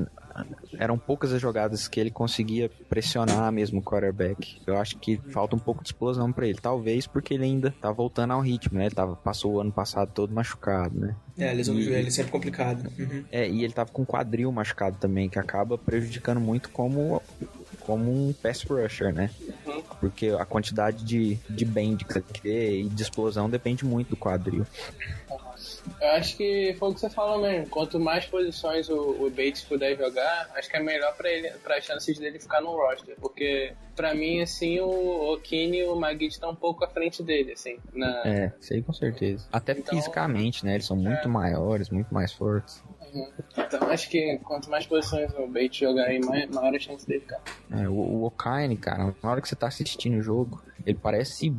[0.79, 4.61] eram poucas as jogadas que ele conseguia pressionar mesmo o quarterback.
[4.67, 6.59] Eu acho que falta um pouco de explosão para ele.
[6.61, 8.87] Talvez porque ele ainda tá voltando ao ritmo, né?
[8.87, 11.17] Ele tava, passou o ano passado todo machucado, né?
[11.37, 12.91] É, a lesão do joelho é sempre complicado.
[12.99, 13.25] Uhum.
[13.31, 17.23] É, e ele tava com o quadril machucado também, que acaba prejudicando muito como
[17.81, 19.31] como um pass rusher, né?
[19.67, 19.83] Uhum.
[19.99, 24.17] Porque a quantidade de, de bend que você tem e de explosão depende muito do
[24.17, 24.67] quadril.
[26.01, 27.69] Eu acho que foi o que você falou mesmo.
[27.69, 31.77] Quanto mais posições o, o Bates puder jogar, acho que é melhor para ele, para
[31.77, 33.17] as chances dele ficar no roster.
[33.21, 37.53] Porque para mim, assim, o Okini e o Magid estão um pouco à frente dele,
[37.53, 37.79] assim.
[37.93, 38.23] Na...
[38.27, 39.47] É, sei com certeza.
[39.53, 40.75] Até então, fisicamente, né?
[40.75, 41.27] Eles são muito é...
[41.27, 42.83] maiores, muito mais fortes.
[43.57, 47.41] Então acho que quanto mais posições o Bates jogar aí, maior a chance dele ficar.
[47.71, 51.55] É, o, o Okaine, cara, na hora que você tá assistindo o jogo, ele parece.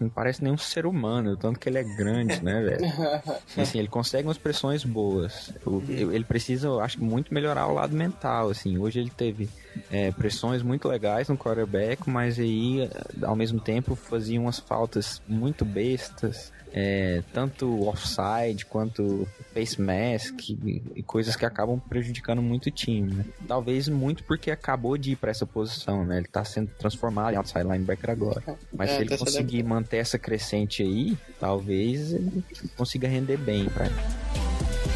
[0.00, 2.84] Não parece nenhum ser humano, tanto que ele é grande, né, velho?
[3.56, 5.52] assim, ele consegue umas pressões boas.
[5.88, 8.76] Ele precisa, eu acho, muito melhorar o lado mental, assim.
[8.76, 9.48] Hoje ele teve
[9.90, 12.90] é, pressões muito legais no quarterback, mas aí,
[13.22, 21.04] ao mesmo tempo, fazia umas faltas muito bestas é, tanto offside quanto face mask e,
[21.06, 23.24] coisas que acabam prejudicando muito o time, né?
[23.46, 26.16] Talvez muito porque acabou de ir para essa posição, né?
[26.16, 28.42] Ele tá sendo transformado em outside linebacker agora.
[28.72, 32.42] Mas é, se ele conseguir manter essa crescente aí, talvez ele
[32.76, 34.93] consiga render bem para ele.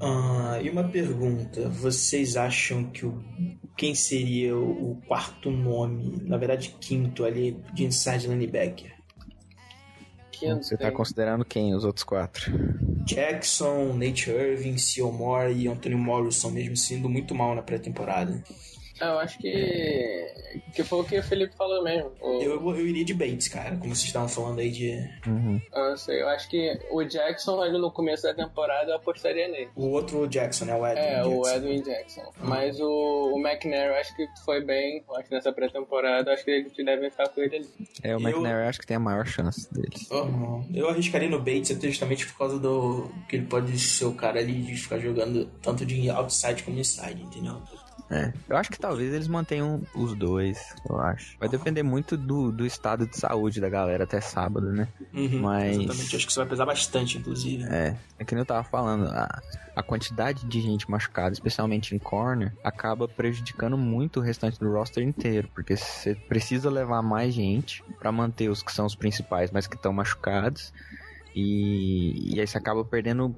[0.00, 3.22] Ah, e uma pergunta: vocês acham que o
[3.76, 8.96] quem seria o quarto nome, na verdade quinto ali de inside linebacker?
[10.40, 12.52] Você está considerando quem os outros quatro?
[13.04, 18.42] Jackson, Nate Irving, Seal Moore e Anthony Morrison, mesmo sendo muito mal na pré-temporada.
[19.00, 20.26] Eu acho que.
[20.74, 22.12] Que foi o que o Felipe falou mesmo.
[22.20, 22.40] O...
[22.40, 24.92] Eu, eu iria de Bates, cara, como vocês estavam falando aí de.
[25.26, 25.60] Uhum.
[25.74, 29.68] Eu, sei, eu acho que o Jackson ali no começo da temporada eu apostaria nele.
[29.74, 30.74] O outro Jackson, né?
[30.74, 31.30] O Edwin é, Jackson.
[31.30, 32.20] o Edwin Jackson.
[32.20, 32.48] Uhum.
[32.48, 35.04] Mas o, o McNair eu acho que foi bem.
[35.16, 37.68] Acho que nessa pré-temporada acho que eles devem ficar com ele ali.
[38.02, 40.10] É, o McNair eu acho que tem a maior chance deles.
[40.10, 40.68] Uhum.
[40.74, 43.10] Eu arriscaria no Bates justamente por causa do.
[43.28, 47.22] que ele pode ser o cara ali de ficar jogando tanto de outside como inside,
[47.22, 47.60] entendeu?
[48.08, 51.36] É, eu acho que talvez eles mantenham os dois, eu acho.
[51.38, 54.86] Vai depender muito do, do estado de saúde da galera até sábado, né?
[55.12, 55.76] Uhum, Mas.
[55.76, 57.64] Exatamente, acho que isso vai pesar bastante, inclusive.
[57.64, 59.42] É, é que nem eu tava falando, a,
[59.74, 65.02] a quantidade de gente machucada, especialmente em corner, acaba prejudicando muito o restante do roster
[65.02, 69.66] inteiro, porque você precisa levar mais gente para manter os que são os principais, mas
[69.66, 70.72] que estão machucados.
[71.34, 73.34] E, e aí você acaba perdendo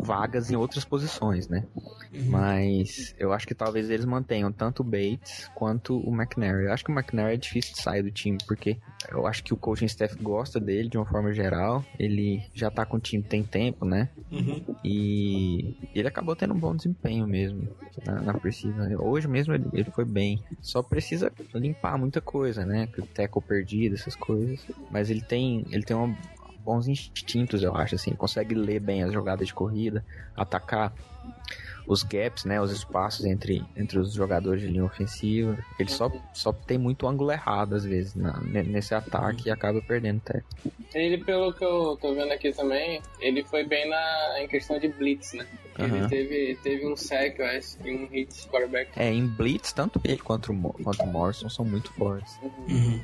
[0.00, 1.64] vagas em outras posições, né?
[2.12, 2.30] Uhum.
[2.30, 6.66] Mas eu acho que talvez eles mantenham tanto o Bates quanto o McNair.
[6.66, 8.78] Eu acho que o McNair é difícil de sair do time, porque
[9.10, 11.84] eu acho que o coaching staff gosta dele de uma forma geral.
[11.98, 14.08] Ele já tá com o time tem tempo, né?
[14.30, 14.76] Uhum.
[14.84, 17.68] E ele acabou tendo um bom desempenho mesmo
[18.04, 18.88] na, na precisão.
[19.00, 20.42] Hoje mesmo ele, ele, foi bem.
[20.60, 22.88] Só precisa limpar muita coisa, né?
[22.98, 24.60] O teco perdido, essas coisas.
[24.90, 26.16] Mas ele tem, ele tem uma,
[26.68, 28.14] bons instintos, eu acho, assim.
[28.14, 30.04] Consegue ler bem as jogadas de corrida,
[30.36, 30.92] atacar
[31.88, 35.58] os gaps, né, os espaços entre, entre os jogadores de linha ofensiva.
[35.78, 40.20] Ele só, só tem muito ângulo errado, às vezes, na, nesse ataque e acaba perdendo
[40.24, 40.42] até.
[40.94, 44.88] Ele, pelo que eu tô vendo aqui também, ele foi bem na, em questão de
[44.88, 45.46] blitz, né?
[45.78, 46.08] Ele uhum.
[46.08, 48.90] teve, teve um sack, eu acho, e um hit quarterback.
[48.96, 52.36] É, em blitz, tanto ele quanto, quanto o Morrison são muito fortes.
[52.68, 53.00] Uhum.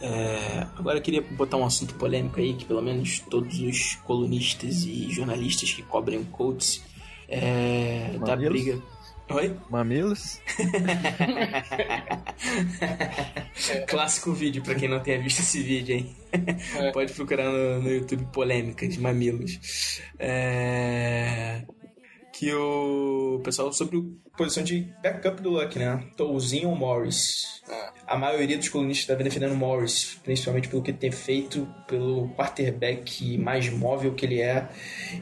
[0.00, 4.84] É, agora eu queria botar um assunto polêmico aí, que pelo menos todos os colunistas
[4.84, 6.82] e jornalistas que cobrem o Colts
[7.28, 8.80] é, da briga.
[9.28, 9.56] Oi?
[9.68, 10.40] Mamilos?
[13.88, 16.16] Clássico vídeo, pra quem não tenha visto esse vídeo, hein?
[16.76, 16.92] É.
[16.92, 20.00] Pode procurar no, no YouTube polêmicas, mamilos.
[20.18, 21.62] É
[22.38, 23.96] que o pessoal sobre
[24.32, 26.04] a posição de backup do Luck, né?
[26.18, 27.62] Touzinho ou Morris.
[27.66, 27.92] É.
[28.06, 33.38] A maioria dos colunistas está defendendo Morris, principalmente pelo que ele tem feito, pelo quarterback
[33.38, 34.68] mais móvel que ele é.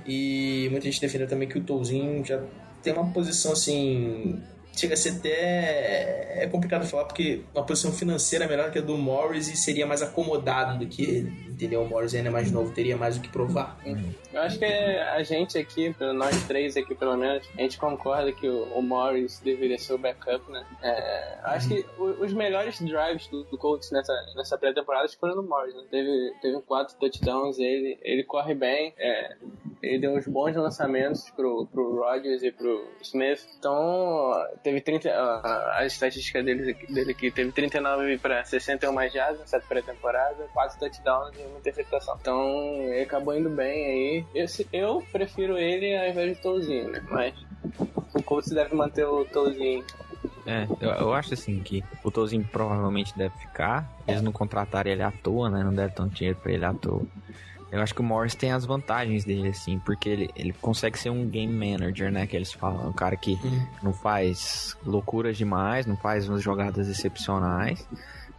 [0.04, 2.42] E muita gente defendendo também que o Touzinho já
[2.82, 4.42] tem uma posição assim
[4.76, 8.98] chega a ser até é complicado falar porque uma posição financeira melhor que a do
[8.98, 11.82] Morris e seria mais acomodado do que ele, entendeu?
[11.82, 13.78] O Morris ainda é mais novo, teria mais o que provar.
[14.32, 18.48] Eu acho que a gente aqui, nós três aqui pelo menos, a gente concorda que
[18.48, 20.66] o, Morris deveria ser o backup, né?
[20.82, 25.74] É, acho que os melhores drives do, do Colts nessa, nessa pré-temporada foram no Morris,
[25.74, 25.84] né?
[25.90, 29.36] Teve, teve quatro touchdowns, ele, ele corre bem, é,
[29.82, 33.46] ele deu uns bons lançamentos pro, pro Rodgers e pro Smith.
[33.58, 35.10] Então, teve 30.
[35.10, 41.36] A, estatística dele, dele aqui teve 39 para 61 mais jardas nessa pré-temporada, 4 touchdowns
[41.46, 42.16] uma interceptação.
[42.20, 42.40] Então,
[42.82, 44.26] ele acabou indo bem aí.
[44.34, 47.02] Esse, eu prefiro ele ao invés de Touzinho, né?
[47.10, 47.34] Mas
[48.14, 49.84] o Colts deve manter o Touzinho
[50.46, 53.90] é, eu, eu, acho assim que o Touzinho provavelmente deve ficar.
[54.06, 55.62] Eles não contrataram ele à toa, né?
[55.62, 57.02] Não devem tanto dinheiro pra ele à toa.
[57.72, 61.10] Eu acho que o Morris tem as vantagens dele, assim, porque ele, ele consegue ser
[61.10, 62.26] um game manager, né?
[62.26, 62.88] Que eles falam.
[62.88, 63.66] Um cara que uhum.
[63.82, 67.88] não faz loucuras demais, não faz umas jogadas excepcionais,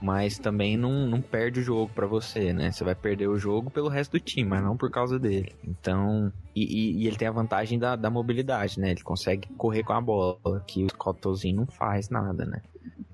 [0.06, 2.72] mas também não, não perde o jogo para você, né?
[2.72, 5.52] Você vai perder o jogo pelo resto do time, mas não por causa dele.
[5.68, 8.92] Então, e, e, e ele tem a vantagem da, da mobilidade, né?
[8.92, 12.62] Ele consegue correr com a bola, que o Scottozinho não faz nada, né?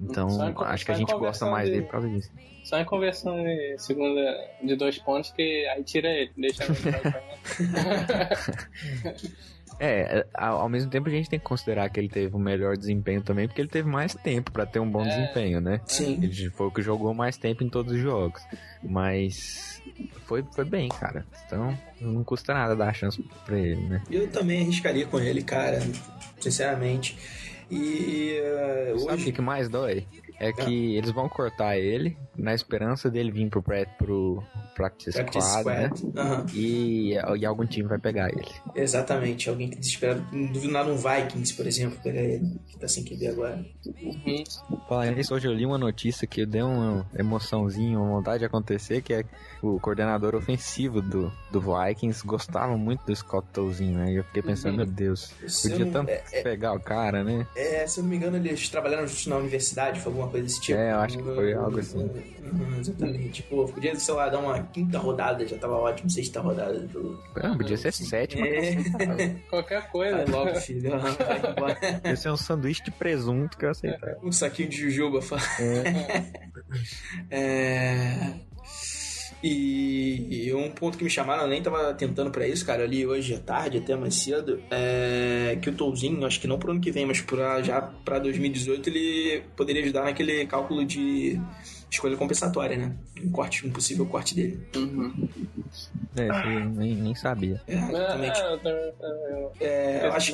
[0.01, 2.29] Então, em, acho que a gente gosta mais de, dele por causa disso.
[2.65, 6.75] Só em conversão de segunda de dois pontos que aí tira ele, deixa ele.
[9.83, 13.19] É, ao mesmo tempo a gente tem que considerar que ele teve um melhor desempenho
[13.23, 15.81] também, porque ele teve mais tempo para ter um bom é, desempenho, né?
[15.87, 16.19] Sim.
[16.21, 18.43] Ele foi o que jogou mais tempo em todos os jogos.
[18.83, 19.81] Mas
[20.27, 21.25] foi, foi bem, cara.
[21.47, 24.03] Então não custa nada dar a chance pra ele, né?
[24.11, 25.79] Eu também arriscaria com ele, cara.
[26.39, 27.17] Sinceramente.
[27.71, 28.39] E
[28.93, 29.29] uh, Sabe hoje...
[29.31, 30.05] o que mais dói?
[30.41, 34.43] É que eles vão cortar ele na esperança dele vir pro, pré, pro
[34.75, 36.15] practice, practice squad, squad.
[36.15, 36.23] né?
[36.23, 36.45] Uhum.
[36.55, 38.49] E, e algum time vai pegar ele.
[38.75, 40.19] Exatamente, alguém que desespera.
[40.31, 43.63] Não duvido nada um Vikings, por exemplo, pegar ele, que tá sem QB agora.
[43.85, 44.43] Uhum.
[44.89, 49.03] Falando nisso, hoje eu li uma notícia que deu uma emoçãozinha, uma vontade de acontecer,
[49.03, 49.23] que é
[49.61, 54.11] o coordenador ofensivo do, do Vikings gostava muito do Scott Tolzien, né?
[54.11, 54.77] E eu fiquei pensando, uhum.
[54.77, 57.45] meu Deus, podia não, tanto é, é, pegar o cara, né?
[57.55, 60.61] É, se eu não me engano, eles trabalharam juntos na universidade, foi alguma coisa desse
[60.61, 60.79] tipo.
[60.79, 61.99] É, eu acho que foi algo assim.
[61.99, 63.43] Uhum, exatamente.
[63.43, 66.79] Pô, podia, sei lá, dar uma quinta rodada, já tava ótimo, sexta rodada.
[66.79, 67.21] Do...
[67.41, 68.47] Não, podia ser sétima.
[68.47, 69.35] É.
[69.49, 70.17] Qualquer coisa.
[70.17, 70.91] Vai logo, filho.
[72.01, 74.17] Podia ser um sanduíche de presunto que eu aceitava.
[74.23, 75.19] Um saquinho de jujuba.
[75.59, 76.25] É.
[77.35, 78.33] é...
[79.43, 83.05] E, e, um ponto que me chamaram, eu nem tava tentando para isso, cara, ali
[83.05, 86.79] hoje à tarde, até mais cedo, é que o Tolzinho, acho que não pro ano
[86.79, 91.39] que vem, mas pra, já para 2018, ele poderia ajudar naquele cálculo de
[91.91, 92.95] escolha compensatória, né?
[93.21, 94.65] Um corte, um possível corte dele.
[94.75, 95.27] Uhum.
[96.15, 97.61] É, eu nem, nem sabia.
[97.67, 98.39] É, exatamente.
[98.39, 98.53] É,
[99.31, 100.31] eu, é, eu acho,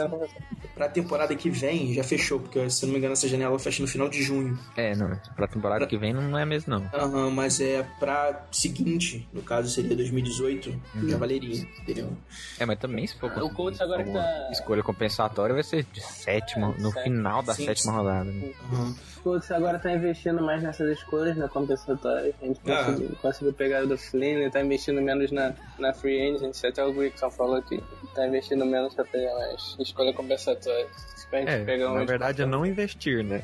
[0.75, 3.81] pra temporada que vem já fechou, porque se eu não me engano essa janela fecha
[3.81, 4.57] no final de junho.
[4.75, 5.87] É, não, pra temporada pra...
[5.87, 6.89] que vem não é mesmo não.
[6.93, 11.09] Aham, uhum, mas é pra seguinte, no caso seria 2018, uhum.
[11.09, 12.15] já valeria, entendeu?
[12.59, 14.49] É, mas também se for ah, o Colts agora tá...
[14.51, 17.97] escolha compensatória vai ser de sétima, no final da sim, sétima sim.
[17.97, 18.31] rodada.
[18.31, 18.51] Né?
[18.71, 18.95] Uhum.
[19.27, 22.33] O Colts agora tá investindo mais nessas escolhas na compensatória.
[22.41, 22.85] A gente ah.
[22.85, 27.29] conseguiu, conseguiu pegar do Flynn, tá investindo menos na, na free agent, até o Grickson
[27.29, 27.83] falou que
[28.15, 30.87] tá investindo menos pra pegar mais escolha compensatória.
[31.33, 33.43] É, na verdade é não investir, né?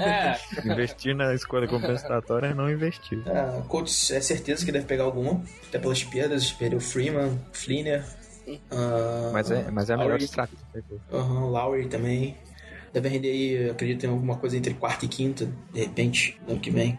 [0.00, 0.34] É.
[0.66, 3.22] investir na escolha compensatória é não investir.
[3.28, 8.02] É, o Colts é certeza que deve pegar alguma, até pelas perdas, perdeu Freeman, Flinner.
[8.46, 10.66] Uh, mas, é, mas é a melhor estratégia.
[11.12, 12.34] Aham, uh Lowry também.
[12.92, 16.60] Deve render aí, acredito, em alguma coisa entre quarta e quinta, de repente, no ano
[16.60, 16.98] que vem.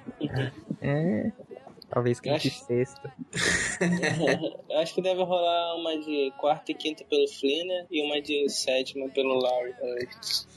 [0.81, 1.31] É,
[1.93, 2.47] Talvez quinta acho...
[2.47, 3.13] e sexta.
[4.81, 9.07] acho que deve rolar uma de quarta e quinta pelo Flinner e uma de sétima
[9.09, 10.47] pelo Lowry, talvez.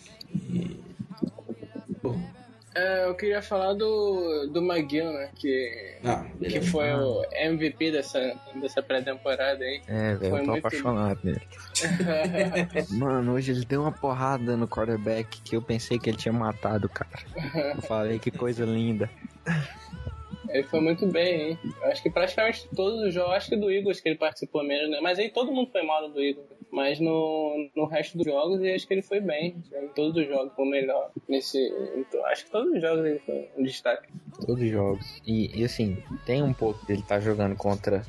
[2.76, 5.30] É, eu queria falar do, do McGill, né?
[5.34, 6.98] Que, ah, que foi ah.
[6.98, 9.80] o MVP dessa, dessa pré-temporada aí.
[9.88, 10.66] É, velho, eu tô muito...
[10.66, 11.40] apaixonado nele.
[12.92, 16.86] Mano, hoje ele deu uma porrada no quarterback que eu pensei que ele tinha matado,
[16.86, 17.18] cara.
[17.74, 19.08] Eu falei que coisa linda.
[20.50, 21.58] Ele foi muito bem, hein?
[21.80, 24.90] Eu acho que praticamente todos os jogos, acho que do Eagles que ele participou menos,
[24.90, 25.00] né?
[25.00, 26.46] Mas aí todo mundo foi mal do Eagles.
[26.70, 29.62] Mas no, no resto dos jogos, eu acho que ele foi bem.
[29.72, 31.10] Em todos os jogos foi melhor.
[31.28, 31.58] Nesse,
[31.96, 34.08] então, acho que todos os jogos ele foi um destaque.
[34.44, 35.22] Todos os jogos.
[35.26, 38.02] E, e assim, tem um pouco dele estar tá jogando contra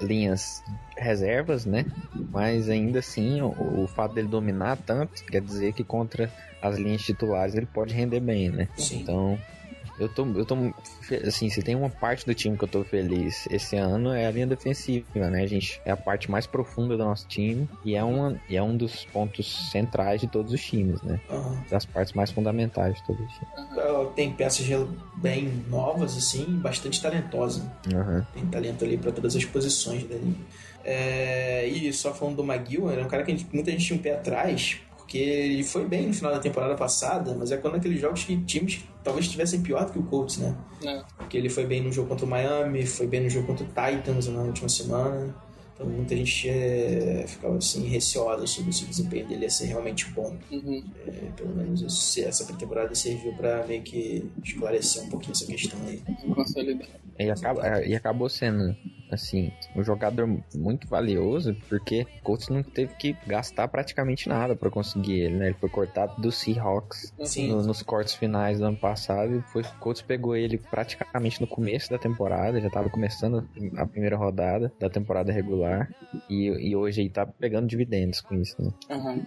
[0.00, 0.62] linhas
[0.96, 1.84] reservas, né?
[2.30, 7.02] Mas ainda assim, o, o fato dele dominar tanto quer dizer que contra as linhas
[7.02, 8.68] titulares ele pode render bem, né?
[8.76, 9.00] Sim.
[9.02, 9.38] Então
[9.98, 10.56] eu tô, eu tô,
[11.26, 14.30] assim, se tem uma parte do time que eu tô feliz esse ano é a
[14.30, 15.80] linha defensiva, né, gente?
[15.84, 19.04] É a parte mais profunda do nosso time e é, uma, e é um dos
[19.06, 21.20] pontos centrais de todos os times, né?
[21.30, 21.58] Uhum.
[21.70, 24.14] Das partes mais fundamentais de todos os times.
[24.14, 24.66] Tem peças
[25.16, 27.62] bem novas, assim, bastante talentosas.
[27.92, 28.24] Uhum.
[28.34, 30.36] Tem talento ali para todas as posições dele.
[30.84, 34.02] É, e só falando do McGill, era um cara que gente, muita gente tinha um
[34.02, 37.98] pé atrás, porque ele foi bem no final da temporada passada, mas é quando aqueles
[37.98, 40.54] jogos que times talvez estivessem pior do que o Colts, né?
[40.84, 41.02] É.
[41.16, 43.68] Porque ele foi bem no jogo contra o Miami, foi bem no jogo contra o
[43.68, 45.34] Titans na última semana.
[45.74, 50.10] Então muita gente é, ficava assim receosa sobre se o desempenho dele ia ser realmente
[50.10, 50.36] bom.
[50.50, 50.84] Uhum.
[51.06, 55.78] É, pelo menos esse, essa temporada serviu para meio que esclarecer um pouquinho essa questão
[55.86, 56.02] aí.
[56.34, 56.86] Consolidar.
[57.18, 58.76] E, acaba, e acabou sendo
[59.10, 64.70] assim, um jogador muito valioso, porque o Colts não teve que gastar praticamente nada para
[64.70, 65.46] conseguir ele, né?
[65.46, 69.78] Ele foi cortado do Seahawks no, nos cortes finais do ano passado e foi, o
[69.78, 74.88] Colts pegou ele praticamente no começo da temporada, já tava começando a primeira rodada da
[74.88, 75.88] temporada regular
[76.28, 78.70] e, e hoje ele tá pegando dividendos com isso, né?
[78.90, 79.26] Uhum.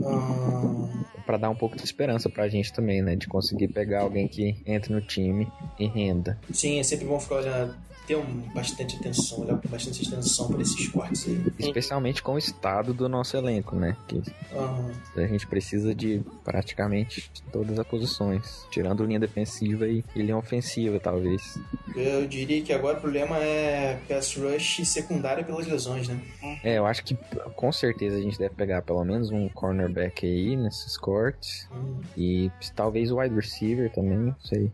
[0.00, 0.88] Uhum.
[1.26, 3.14] Para dar um pouco de esperança pra gente também, né?
[3.16, 6.38] De conseguir pegar alguém que entre no time e renda.
[6.52, 10.62] Sim, é sempre bom ficar olhando ter um, bastante atenção, olhar com bastante atenção para
[10.62, 11.40] esses cortes aí.
[11.60, 13.96] Especialmente com o estado do nosso elenco, né?
[14.08, 14.16] Que
[14.52, 14.92] uhum.
[15.16, 21.56] a gente precisa de praticamente todas as posições, tirando linha defensiva e, linha ofensiva, talvez.
[21.94, 26.20] Eu diria que agora o problema é pass rush secundária pelas lesões, né?
[26.64, 27.16] É, eu acho que
[27.54, 31.68] com certeza a gente deve pegar pelo menos um cornerback aí nesses cortes.
[31.70, 32.00] Uhum.
[32.16, 34.72] E talvez o wide receiver também, não sei.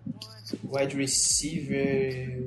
[0.64, 2.42] Wide receiver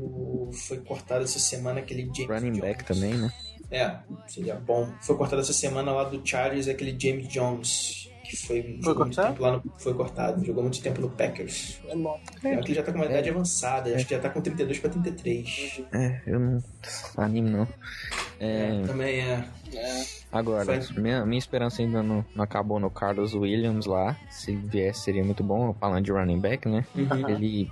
[0.52, 2.62] foi cortado essa semana aquele James Running Jones.
[2.62, 3.32] back também, né?
[3.72, 4.92] É, seria bom.
[5.02, 8.10] Foi cortado essa semana lá do Chargers aquele James Jones.
[8.24, 9.42] Que foi, foi cortado?
[9.42, 11.80] lá no, foi cortado, jogou muito tempo no Packers.
[11.88, 12.20] É bom.
[12.44, 13.32] É, que ele já tá com uma idade é.
[13.32, 15.82] avançada, acho que já tá com 32 pra 33.
[15.92, 16.64] É, eu não
[17.18, 17.68] animo não.
[18.40, 19.46] É, é também é.
[19.74, 20.06] é.
[20.32, 24.16] Agora, minha, minha esperança ainda não, não, acabou no Carlos Williams lá.
[24.30, 26.86] Se viesse, seria muito bom, falando de running back, né?
[26.96, 27.30] Uhum.
[27.30, 27.72] Ele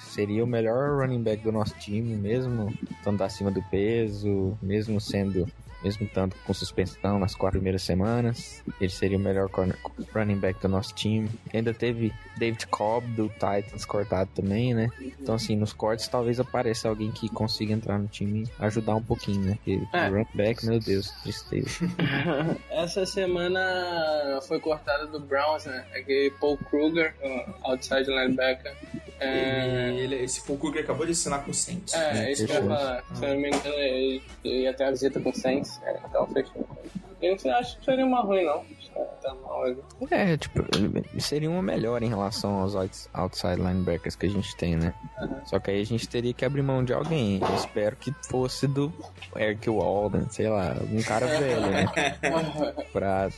[0.00, 5.46] seria o melhor running back do nosso time, mesmo estando acima do peso, mesmo sendo
[5.82, 8.62] mesmo tanto com suspensão nas quatro primeiras semanas.
[8.80, 9.76] Ele seria o melhor corner,
[10.14, 11.28] running back do nosso time.
[11.52, 14.90] Ainda teve David Cobb do Titans cortado também, né?
[15.20, 19.02] Então, assim, nos cortes talvez apareça alguém que consiga entrar no time e ajudar um
[19.02, 19.54] pouquinho, né?
[19.56, 20.08] Porque é.
[20.08, 21.88] running back, meu Deus, tristeza.
[22.70, 25.84] Essa semana foi cortada do Browns, né?
[25.94, 27.14] Aquele Paul Kruger,
[27.62, 28.74] outside linebacker.
[29.20, 29.92] É...
[29.96, 31.94] Ele, esse Paul Kruger acabou de assinar com o Saints.
[31.94, 33.04] É, é isso que eu ia falar.
[33.14, 35.71] Se eu não me engano, ele ia ter a visita com o Saints.
[35.82, 36.66] É, então fechou.
[37.20, 38.64] Eu não acho que seria uma ruim, não.
[39.22, 39.64] Tá mal
[40.10, 40.60] É, tipo,
[41.20, 42.74] seria uma melhor em relação aos
[43.14, 44.92] outside linebackers que a gente tem, né?
[45.20, 45.46] Uhum.
[45.46, 47.40] Só que aí a gente teria que abrir mão de alguém.
[47.40, 48.92] Eu espero que fosse do
[49.36, 51.86] Eric Walden, sei lá, um cara velho, né?
[52.92, 53.30] pra,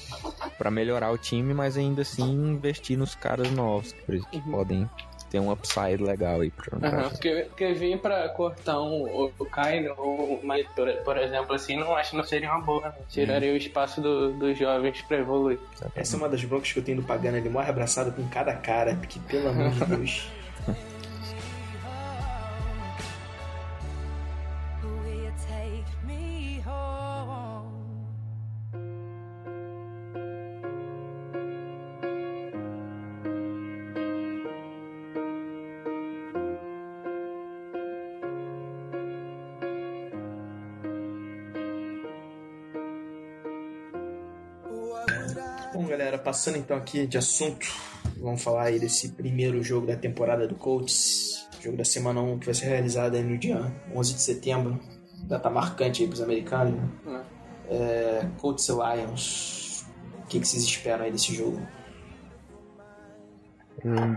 [0.57, 4.51] pra melhorar o time, mas ainda assim investir nos caras novos que, que uhum.
[4.51, 4.91] podem
[5.35, 9.45] ter um upside legal aí pro uhum, porque, porque vir pra cortar um, o, o
[9.45, 12.82] Kaino ou mais por, por, exemplo, assim, não acho que não seria uma boa.
[12.82, 12.95] Né?
[13.09, 13.55] Tiraria uhum.
[13.57, 15.59] o espaço do, dos jovens pra evoluir.
[15.97, 18.55] Essa é uma das broncas que eu tenho do Pagano, ele morre abraçado com cada
[18.55, 20.28] cara, porque pelo amor de Deus.
[46.35, 47.64] Passando então aqui de assunto,
[48.16, 52.47] vamos falar aí desse primeiro jogo da temporada do Colts, jogo da semana 1 que
[52.47, 54.80] vai ser realizado aí no dia 11 de setembro,
[55.28, 56.74] data marcante aí pros americanos,
[57.05, 57.24] né?
[57.70, 57.74] É.
[57.76, 59.87] é, Colts e Lions,
[60.24, 61.64] o que, que vocês esperam aí desse jogo?
[63.85, 64.16] Hum,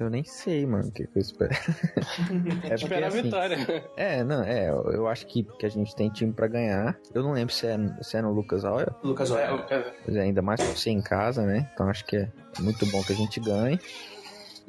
[0.00, 1.52] eu nem sei, mano, o que, que eu espero.
[2.68, 3.56] é Espera a assim, vitória.
[3.96, 6.98] É, não, é, eu acho que, que a gente tem time pra ganhar.
[7.14, 8.88] Eu não lembro se é, se é no Lucas Oil.
[9.02, 9.64] Lucas Oil.
[9.70, 11.70] É, é, ainda mais por ser em casa, né?
[11.74, 12.30] Então acho que é
[12.60, 13.78] muito bom que a gente ganhe.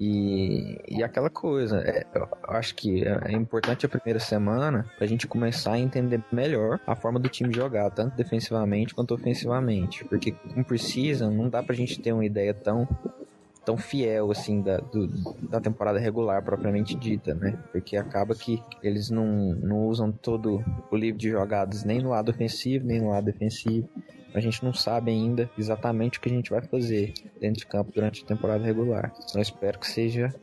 [0.03, 5.05] E, e aquela coisa, é, eu acho que é, é importante a primeira semana pra
[5.05, 10.03] gente começar a entender melhor a forma do time jogar, tanto defensivamente quanto ofensivamente.
[10.05, 12.87] Porque como precisa, não dá pra gente ter uma ideia tão
[13.65, 15.07] tão fiel assim da, do,
[15.49, 17.57] da temporada regular propriamente dita, né?
[17.71, 22.29] Porque acaba que eles não, não usam todo o livro de jogadas nem no lado
[22.29, 23.87] ofensivo, nem no lado defensivo.
[24.33, 27.91] A gente não sabe ainda exatamente o que a gente vai fazer dentro de campo
[27.93, 29.13] durante a temporada regular.
[29.29, 30.33] Então espero que seja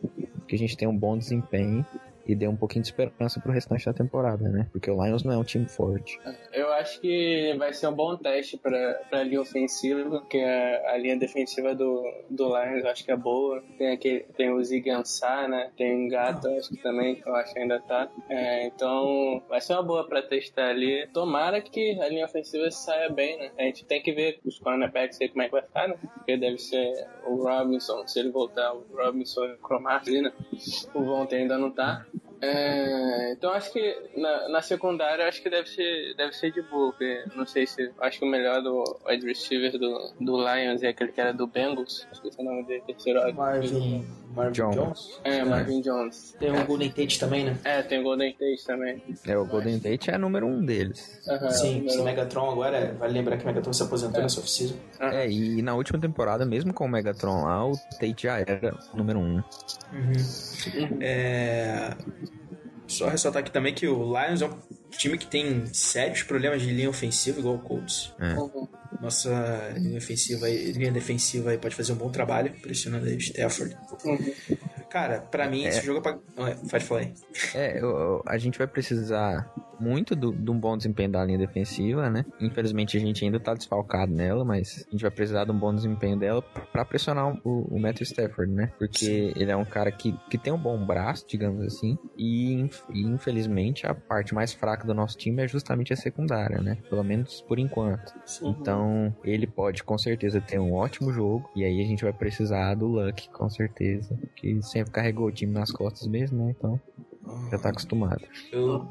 [0.47, 1.85] que a gente tenha um bom desempenho
[2.29, 4.69] e dê um pouquinho de esperança pro restante da temporada, né?
[4.71, 6.21] Porque o Lions não é um time forte.
[6.53, 10.99] Eu acho que vai ser um bom teste pra, pra linha ofensiva, porque a, a
[10.99, 13.63] linha defensiva do, do Lions eu acho que é boa.
[13.79, 15.71] Tem, aquele, tem o Zig Ansar, né?
[15.77, 18.09] Tem o Gato, acho que também, eu acho que ainda tá.
[18.29, 21.09] É, então vai ser uma boa pra testar ali.
[21.13, 23.51] Tomara que a linha ofensiva saia bem, né?
[23.59, 25.97] A gente tem que ver os cornerbacks aí como é que vai ficar, né?
[26.01, 30.33] Porque deve ser o Robinson, se ele voltar, o Robinson e o Cromartie, né?
[30.95, 32.07] O Vontae ainda não tá.
[32.41, 36.91] É, então acho que na, na, secundária acho que deve ser, deve ser de boa,
[36.93, 37.91] porque não sei se.
[38.01, 41.47] Acho que o melhor do wide receiver do, do Lions é aquele que era do
[41.47, 42.07] Bengals.
[42.13, 44.07] Esqueci o nome dele, terceiro Marvin,
[44.39, 44.77] Marvin Jones.
[44.77, 45.21] Jones.
[45.25, 46.37] É, Marvin Jones.
[46.39, 46.65] Tem o é.
[46.65, 47.59] Golden Tate também, né?
[47.65, 49.03] É, tem o Golden Tate também.
[49.27, 51.21] É, o Golden Tate é número um deles.
[51.27, 54.23] Uhum, Sim, o Megatron agora, vale lembrar que o Megatron se aposentou é.
[54.23, 54.75] nessa oficina.
[55.01, 55.09] Uhum.
[55.09, 59.19] É, e na última temporada, mesmo com o Megatron lá, o Tate já era número
[59.19, 59.37] um.
[59.37, 60.99] Uhum.
[61.01, 61.95] É
[62.89, 64.57] só ressaltar aqui também que o Lions é um
[64.91, 68.13] time que tem sérios problemas de linha ofensiva, igual o Colts.
[68.19, 68.35] É.
[69.01, 73.19] Nossa linha ofensiva e linha defensiva aí pode fazer um bom trabalho, pressionando aí o
[73.19, 73.77] Stafford.
[74.05, 74.35] Uhum.
[74.91, 75.69] Cara, para mim, é.
[75.69, 76.19] esse jogo é pra.
[76.71, 77.15] Pode falar aí.
[77.55, 79.49] É, eu, eu, a gente vai precisar
[79.81, 82.25] muito de um bom desempenho da linha defensiva, né?
[82.41, 85.75] Infelizmente a gente ainda tá desfalcado nela, mas a gente vai precisar de um bom
[85.75, 88.73] desempenho dela para pressionar o, o Matthew Stafford, né?
[88.79, 93.03] Porque ele é um cara que, que tem um bom braço, digamos assim, e, e,
[93.03, 96.79] infelizmente a parte mais fraca do nosso time é justamente a secundária, né?
[96.89, 98.13] Pelo menos por enquanto.
[98.25, 98.49] Sim.
[98.49, 102.75] Então ele pode com certeza ter um ótimo jogo e aí a gente vai precisar
[102.75, 106.55] do Luck, com certeza, que sempre carregou o time nas costas mesmo, né?
[106.57, 106.81] Então
[107.51, 108.23] já tá acostumado.
[108.51, 108.89] Eu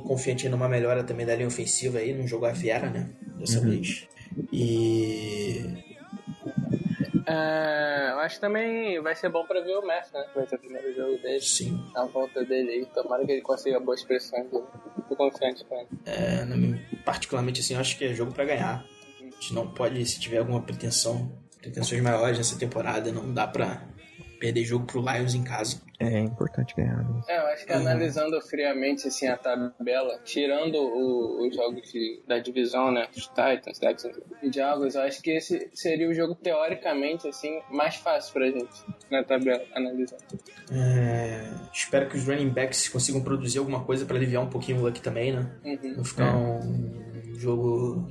[0.00, 3.10] tô confiante numa melhora também da linha ofensiva aí, não jogar Fiera, né?
[3.38, 3.70] Dessa uhum.
[3.70, 4.08] vez.
[4.52, 5.64] E.
[7.26, 10.24] É, eu acho que também vai ser bom pra ver o Messi, né?
[10.34, 11.40] Vai ser o primeiro jogo dele.
[11.40, 11.84] Sim.
[11.94, 12.86] A volta dele aí.
[12.86, 14.46] Tomara que ele consiga boas expressões.
[14.50, 15.88] Tô confiante com ele.
[16.06, 16.44] É,
[17.04, 18.84] particularmente assim, eu acho que é jogo pra ganhar.
[19.20, 21.30] A gente não pode, se tiver alguma pretensão,
[21.60, 23.86] pretensões maiores nessa temporada, não dá pra
[24.40, 25.80] perder jogo pro Lions em casa.
[26.00, 27.04] É importante ganhar.
[27.26, 27.80] É, eu acho que uhum.
[27.80, 33.08] analisando friamente assim, a tabela, tirando o, os jogos de, da divisão, né?
[33.16, 37.96] Os Titans, Texans e Jaguars, eu acho que esse seria o jogo teoricamente assim, mais
[37.96, 40.22] fácil pra gente na tabela, analisando.
[40.70, 44.82] É, espero que os running backs consigam produzir alguma coisa para aliviar um pouquinho o
[44.82, 45.50] luck também, né?
[45.64, 45.96] Uhum.
[45.96, 46.36] Não ficar é.
[46.36, 48.08] um jogo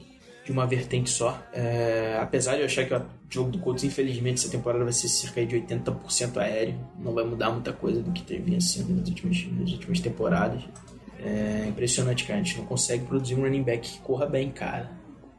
[0.47, 1.43] de uma vertente só.
[1.51, 5.09] É, apesar de eu achar que o jogo do Colts, infelizmente, essa temporada vai ser
[5.09, 6.79] cerca de 80% aéreo.
[6.97, 10.63] Não vai mudar muita coisa do que vinha sendo nas últimas, nas últimas temporadas.
[11.19, 12.39] É impressionante, cara.
[12.39, 14.89] A gente não consegue produzir um running back que corra bem, cara.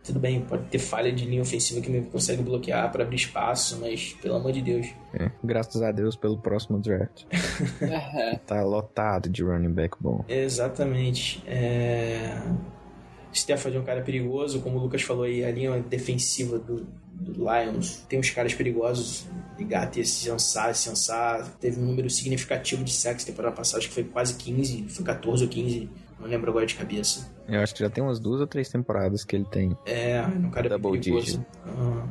[0.05, 3.79] Tudo bem, pode ter falha de linha ofensiva que me consegue bloquear para abrir espaço,
[3.81, 4.89] mas pelo amor de Deus.
[5.15, 7.25] É, graças a Deus pelo próximo draft.
[8.47, 10.23] tá lotado de running back bom.
[10.29, 11.43] Exatamente.
[11.47, 12.41] É...
[13.39, 17.33] Stafford é um cara perigoso, como o Lucas falou aí, a linha defensiva do, do
[17.33, 19.27] Lions tem uns caras perigosos.
[19.59, 24.35] Ligate, Sansar, Sansar, teve um número significativo de sacks temporada passada, acho que foi quase
[24.35, 27.29] 15, foi 14 ou 15, não lembro agora de cabeça.
[27.49, 29.77] Eu acho que já tem umas duas ou três temporadas que ele tem.
[29.85, 31.45] É, um cara Double perigoso.
[31.67, 32.07] Uhum.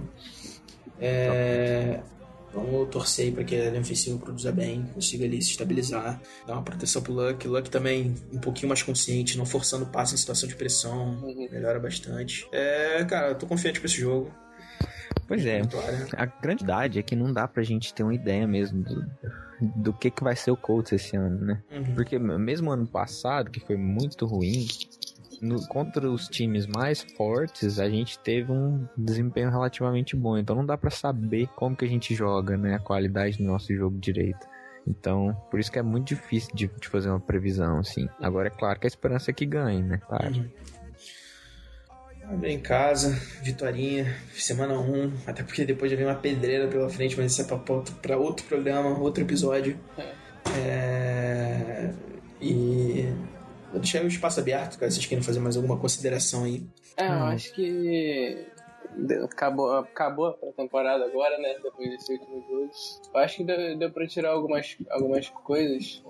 [1.00, 1.57] É,
[2.58, 6.54] Vamos torcer aí para que a linha ofensiva produza bem, consiga ali se estabilizar, dar
[6.54, 7.48] uma proteção pro Luck.
[7.48, 11.48] Luck também um pouquinho mais consciente, não forçando passe em situação de pressão, uhum.
[11.52, 12.48] melhora bastante.
[12.52, 14.32] É, cara, eu tô confiante pra esse jogo.
[15.28, 15.62] Pois é,
[16.16, 19.06] a grande verdade é que não dá pra gente ter uma ideia mesmo do,
[19.60, 21.64] do que, que vai ser o Colts esse ano, né?
[21.72, 21.96] Uhum.
[21.96, 24.68] Porque mesmo ano passado, que foi muito ruim,
[25.42, 30.38] no, contra os times mais fortes, a gente teve um desempenho relativamente bom.
[30.38, 32.76] Então não dá para saber como que a gente joga, né?
[32.76, 34.46] A qualidade do nosso jogo direito.
[34.88, 38.08] Então, por isso que é muito difícil de, de fazer uma previsão, assim.
[38.22, 39.98] Agora, é claro que a esperança é que ganhe, né?
[39.98, 40.34] Claro.
[40.34, 40.50] Uhum.
[42.30, 43.12] Abre em casa,
[43.42, 47.46] Vitorinha, semana 1, até porque depois já vem uma pedreira pela frente, mas isso é
[47.46, 49.78] para outro programa, outro episódio.
[49.98, 50.14] É.
[50.58, 51.94] É...
[52.42, 53.14] E
[53.72, 56.64] Vou deixar o espaço aberto, caso vocês queiram fazer mais alguma consideração aí.
[56.96, 57.24] É, eu hum.
[57.26, 58.48] acho que
[59.24, 61.56] acabou, acabou a temporada agora, né?
[61.62, 62.70] Depois desse último jogo.
[63.14, 66.04] Eu acho que deu, deu pra tirar algumas, algumas coisas.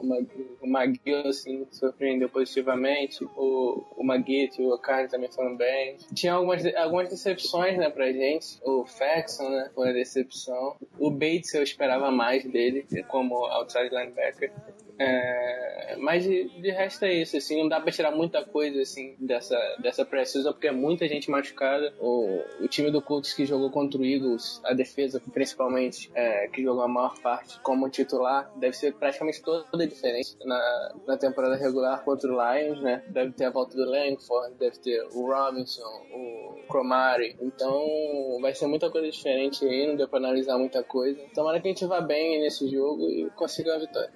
[0.61, 3.23] O Maguila, assim, surpreendeu positivamente.
[3.35, 5.97] O, o Maguete e o Carne também foram bem.
[6.13, 8.59] Tinha algumas, algumas decepções, né, pra gente.
[8.63, 10.77] O Faxon, né, foi uma decepção.
[10.97, 14.51] O Bates eu esperava mais dele, como outside linebacker.
[14.99, 19.57] É, mas de, resto é isso, assim, não dá pra tirar muita coisa assim dessa,
[19.79, 21.93] dessa pré-season, porque é muita gente machucada.
[21.99, 26.63] O, o time do Colts que jogou contra o Eagles, a defesa principalmente, é, que
[26.63, 32.03] jogou a maior parte como titular, deve ser praticamente toda diferente na, na temporada regular
[32.03, 33.03] contra o Lions, né?
[33.09, 37.35] Deve ter a volta do Langford, deve ter o Robinson, o Cromari.
[37.41, 41.19] Então vai ser muita coisa diferente aí, não deu pra analisar muita coisa.
[41.33, 44.11] Tomara que a gente vá bem nesse jogo e consiga a vitória.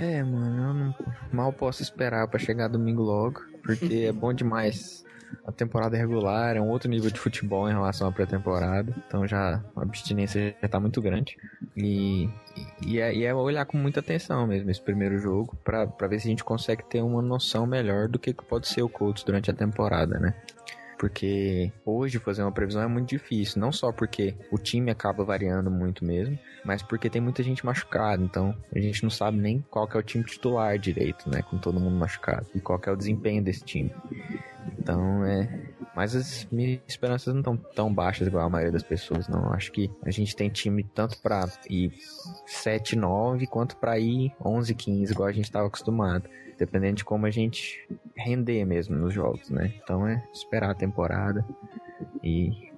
[0.00, 0.94] É, mano, eu não,
[1.32, 5.04] mal posso esperar para chegar domingo logo, porque é bom demais.
[5.46, 9.62] A temporada regular é um outro nível de futebol em relação à pré-temporada, então já
[9.76, 11.36] a abstinência já tá muito grande.
[11.76, 12.28] E,
[12.86, 16.28] e, é, e é olhar com muita atenção mesmo esse primeiro jogo, para ver se
[16.28, 19.54] a gente consegue ter uma noção melhor do que pode ser o Colts durante a
[19.54, 20.34] temporada, né?
[20.98, 25.70] Porque hoje fazer uma previsão é muito difícil, não só porque o time acaba variando
[25.70, 29.88] muito mesmo, mas porque tem muita gente machucada, então a gente não sabe nem qual
[29.94, 33.42] é o time titular direito, né, com todo mundo machucado, e qual é o desempenho
[33.42, 33.94] desse time.
[34.78, 35.48] Então é.
[35.94, 39.52] Mas as minhas esperanças não estão tão baixas igual a maioria das pessoas, não.
[39.52, 41.92] Acho que a gente tem time tanto para ir
[42.46, 46.28] 7, 9, quanto para ir 11, 15, igual a gente estava acostumado
[46.58, 49.72] dependendo de como a gente render mesmo nos jogos, né?
[49.82, 51.46] Então é esperar a temporada
[52.22, 52.72] e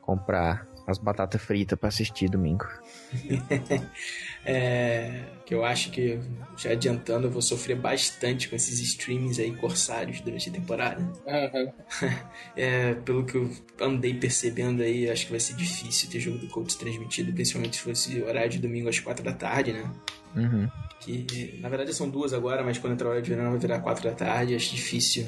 [0.00, 2.64] comprar as batatas fritas para assistir domingo.
[4.46, 6.20] é, que eu acho que,
[6.56, 11.02] já adiantando, eu vou sofrer bastante com esses streamings aí corsários durante a temporada.
[11.02, 11.72] Uhum.
[12.56, 16.46] é, pelo que eu andei percebendo aí, acho que vai ser difícil ter jogo do
[16.46, 19.90] Colts transmitido, principalmente se fosse horário de domingo às quatro da tarde, né?
[20.36, 20.68] Uhum.
[21.00, 23.80] Que na verdade são duas agora, mas quando entrar a hora de verão vai virar
[23.80, 25.26] quatro da tarde, acho difícil.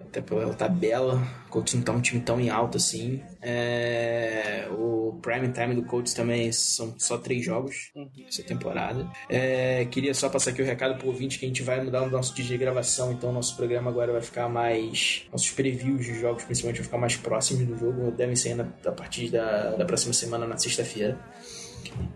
[0.00, 3.22] Até pela tabela, o Colts não tá um time tão em alta assim.
[3.40, 8.10] É, o prime time do Colts também são só três jogos uhum.
[8.28, 9.08] essa temporada.
[9.26, 12.10] É, queria só passar aqui o recado pro ouvinte que a gente vai mudar o
[12.10, 15.24] nosso dia de gravação, então nosso programa agora vai ficar mais.
[15.32, 18.10] Nossos previews de jogos, principalmente, vão ficar mais próximos do jogo.
[18.10, 21.18] Devem ser a partir da, da próxima semana, na sexta-feira.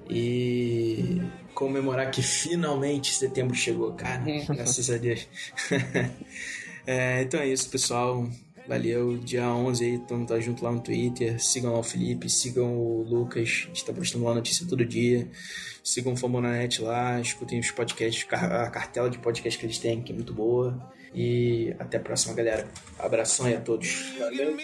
[0.09, 1.21] E
[1.55, 4.23] comemorar que finalmente setembro chegou, cara.
[4.49, 5.27] graças a Deus.
[6.87, 8.29] é, então é isso, pessoal.
[8.69, 11.41] Valeu, dia 11 aí, estamos tá junto lá no Twitter.
[11.41, 15.29] Sigam lá o Felipe, sigam o Lucas, a gente tá postando lá notícia todo dia.
[15.85, 20.13] Sigam o Famonanet lá, escutem os podcasts, a cartela de podcast que eles têm, que
[20.13, 20.93] é muito boa.
[21.15, 22.69] E até a próxima, galera.
[22.99, 24.13] Abração aí a todos.
[24.19, 24.57] Valeu.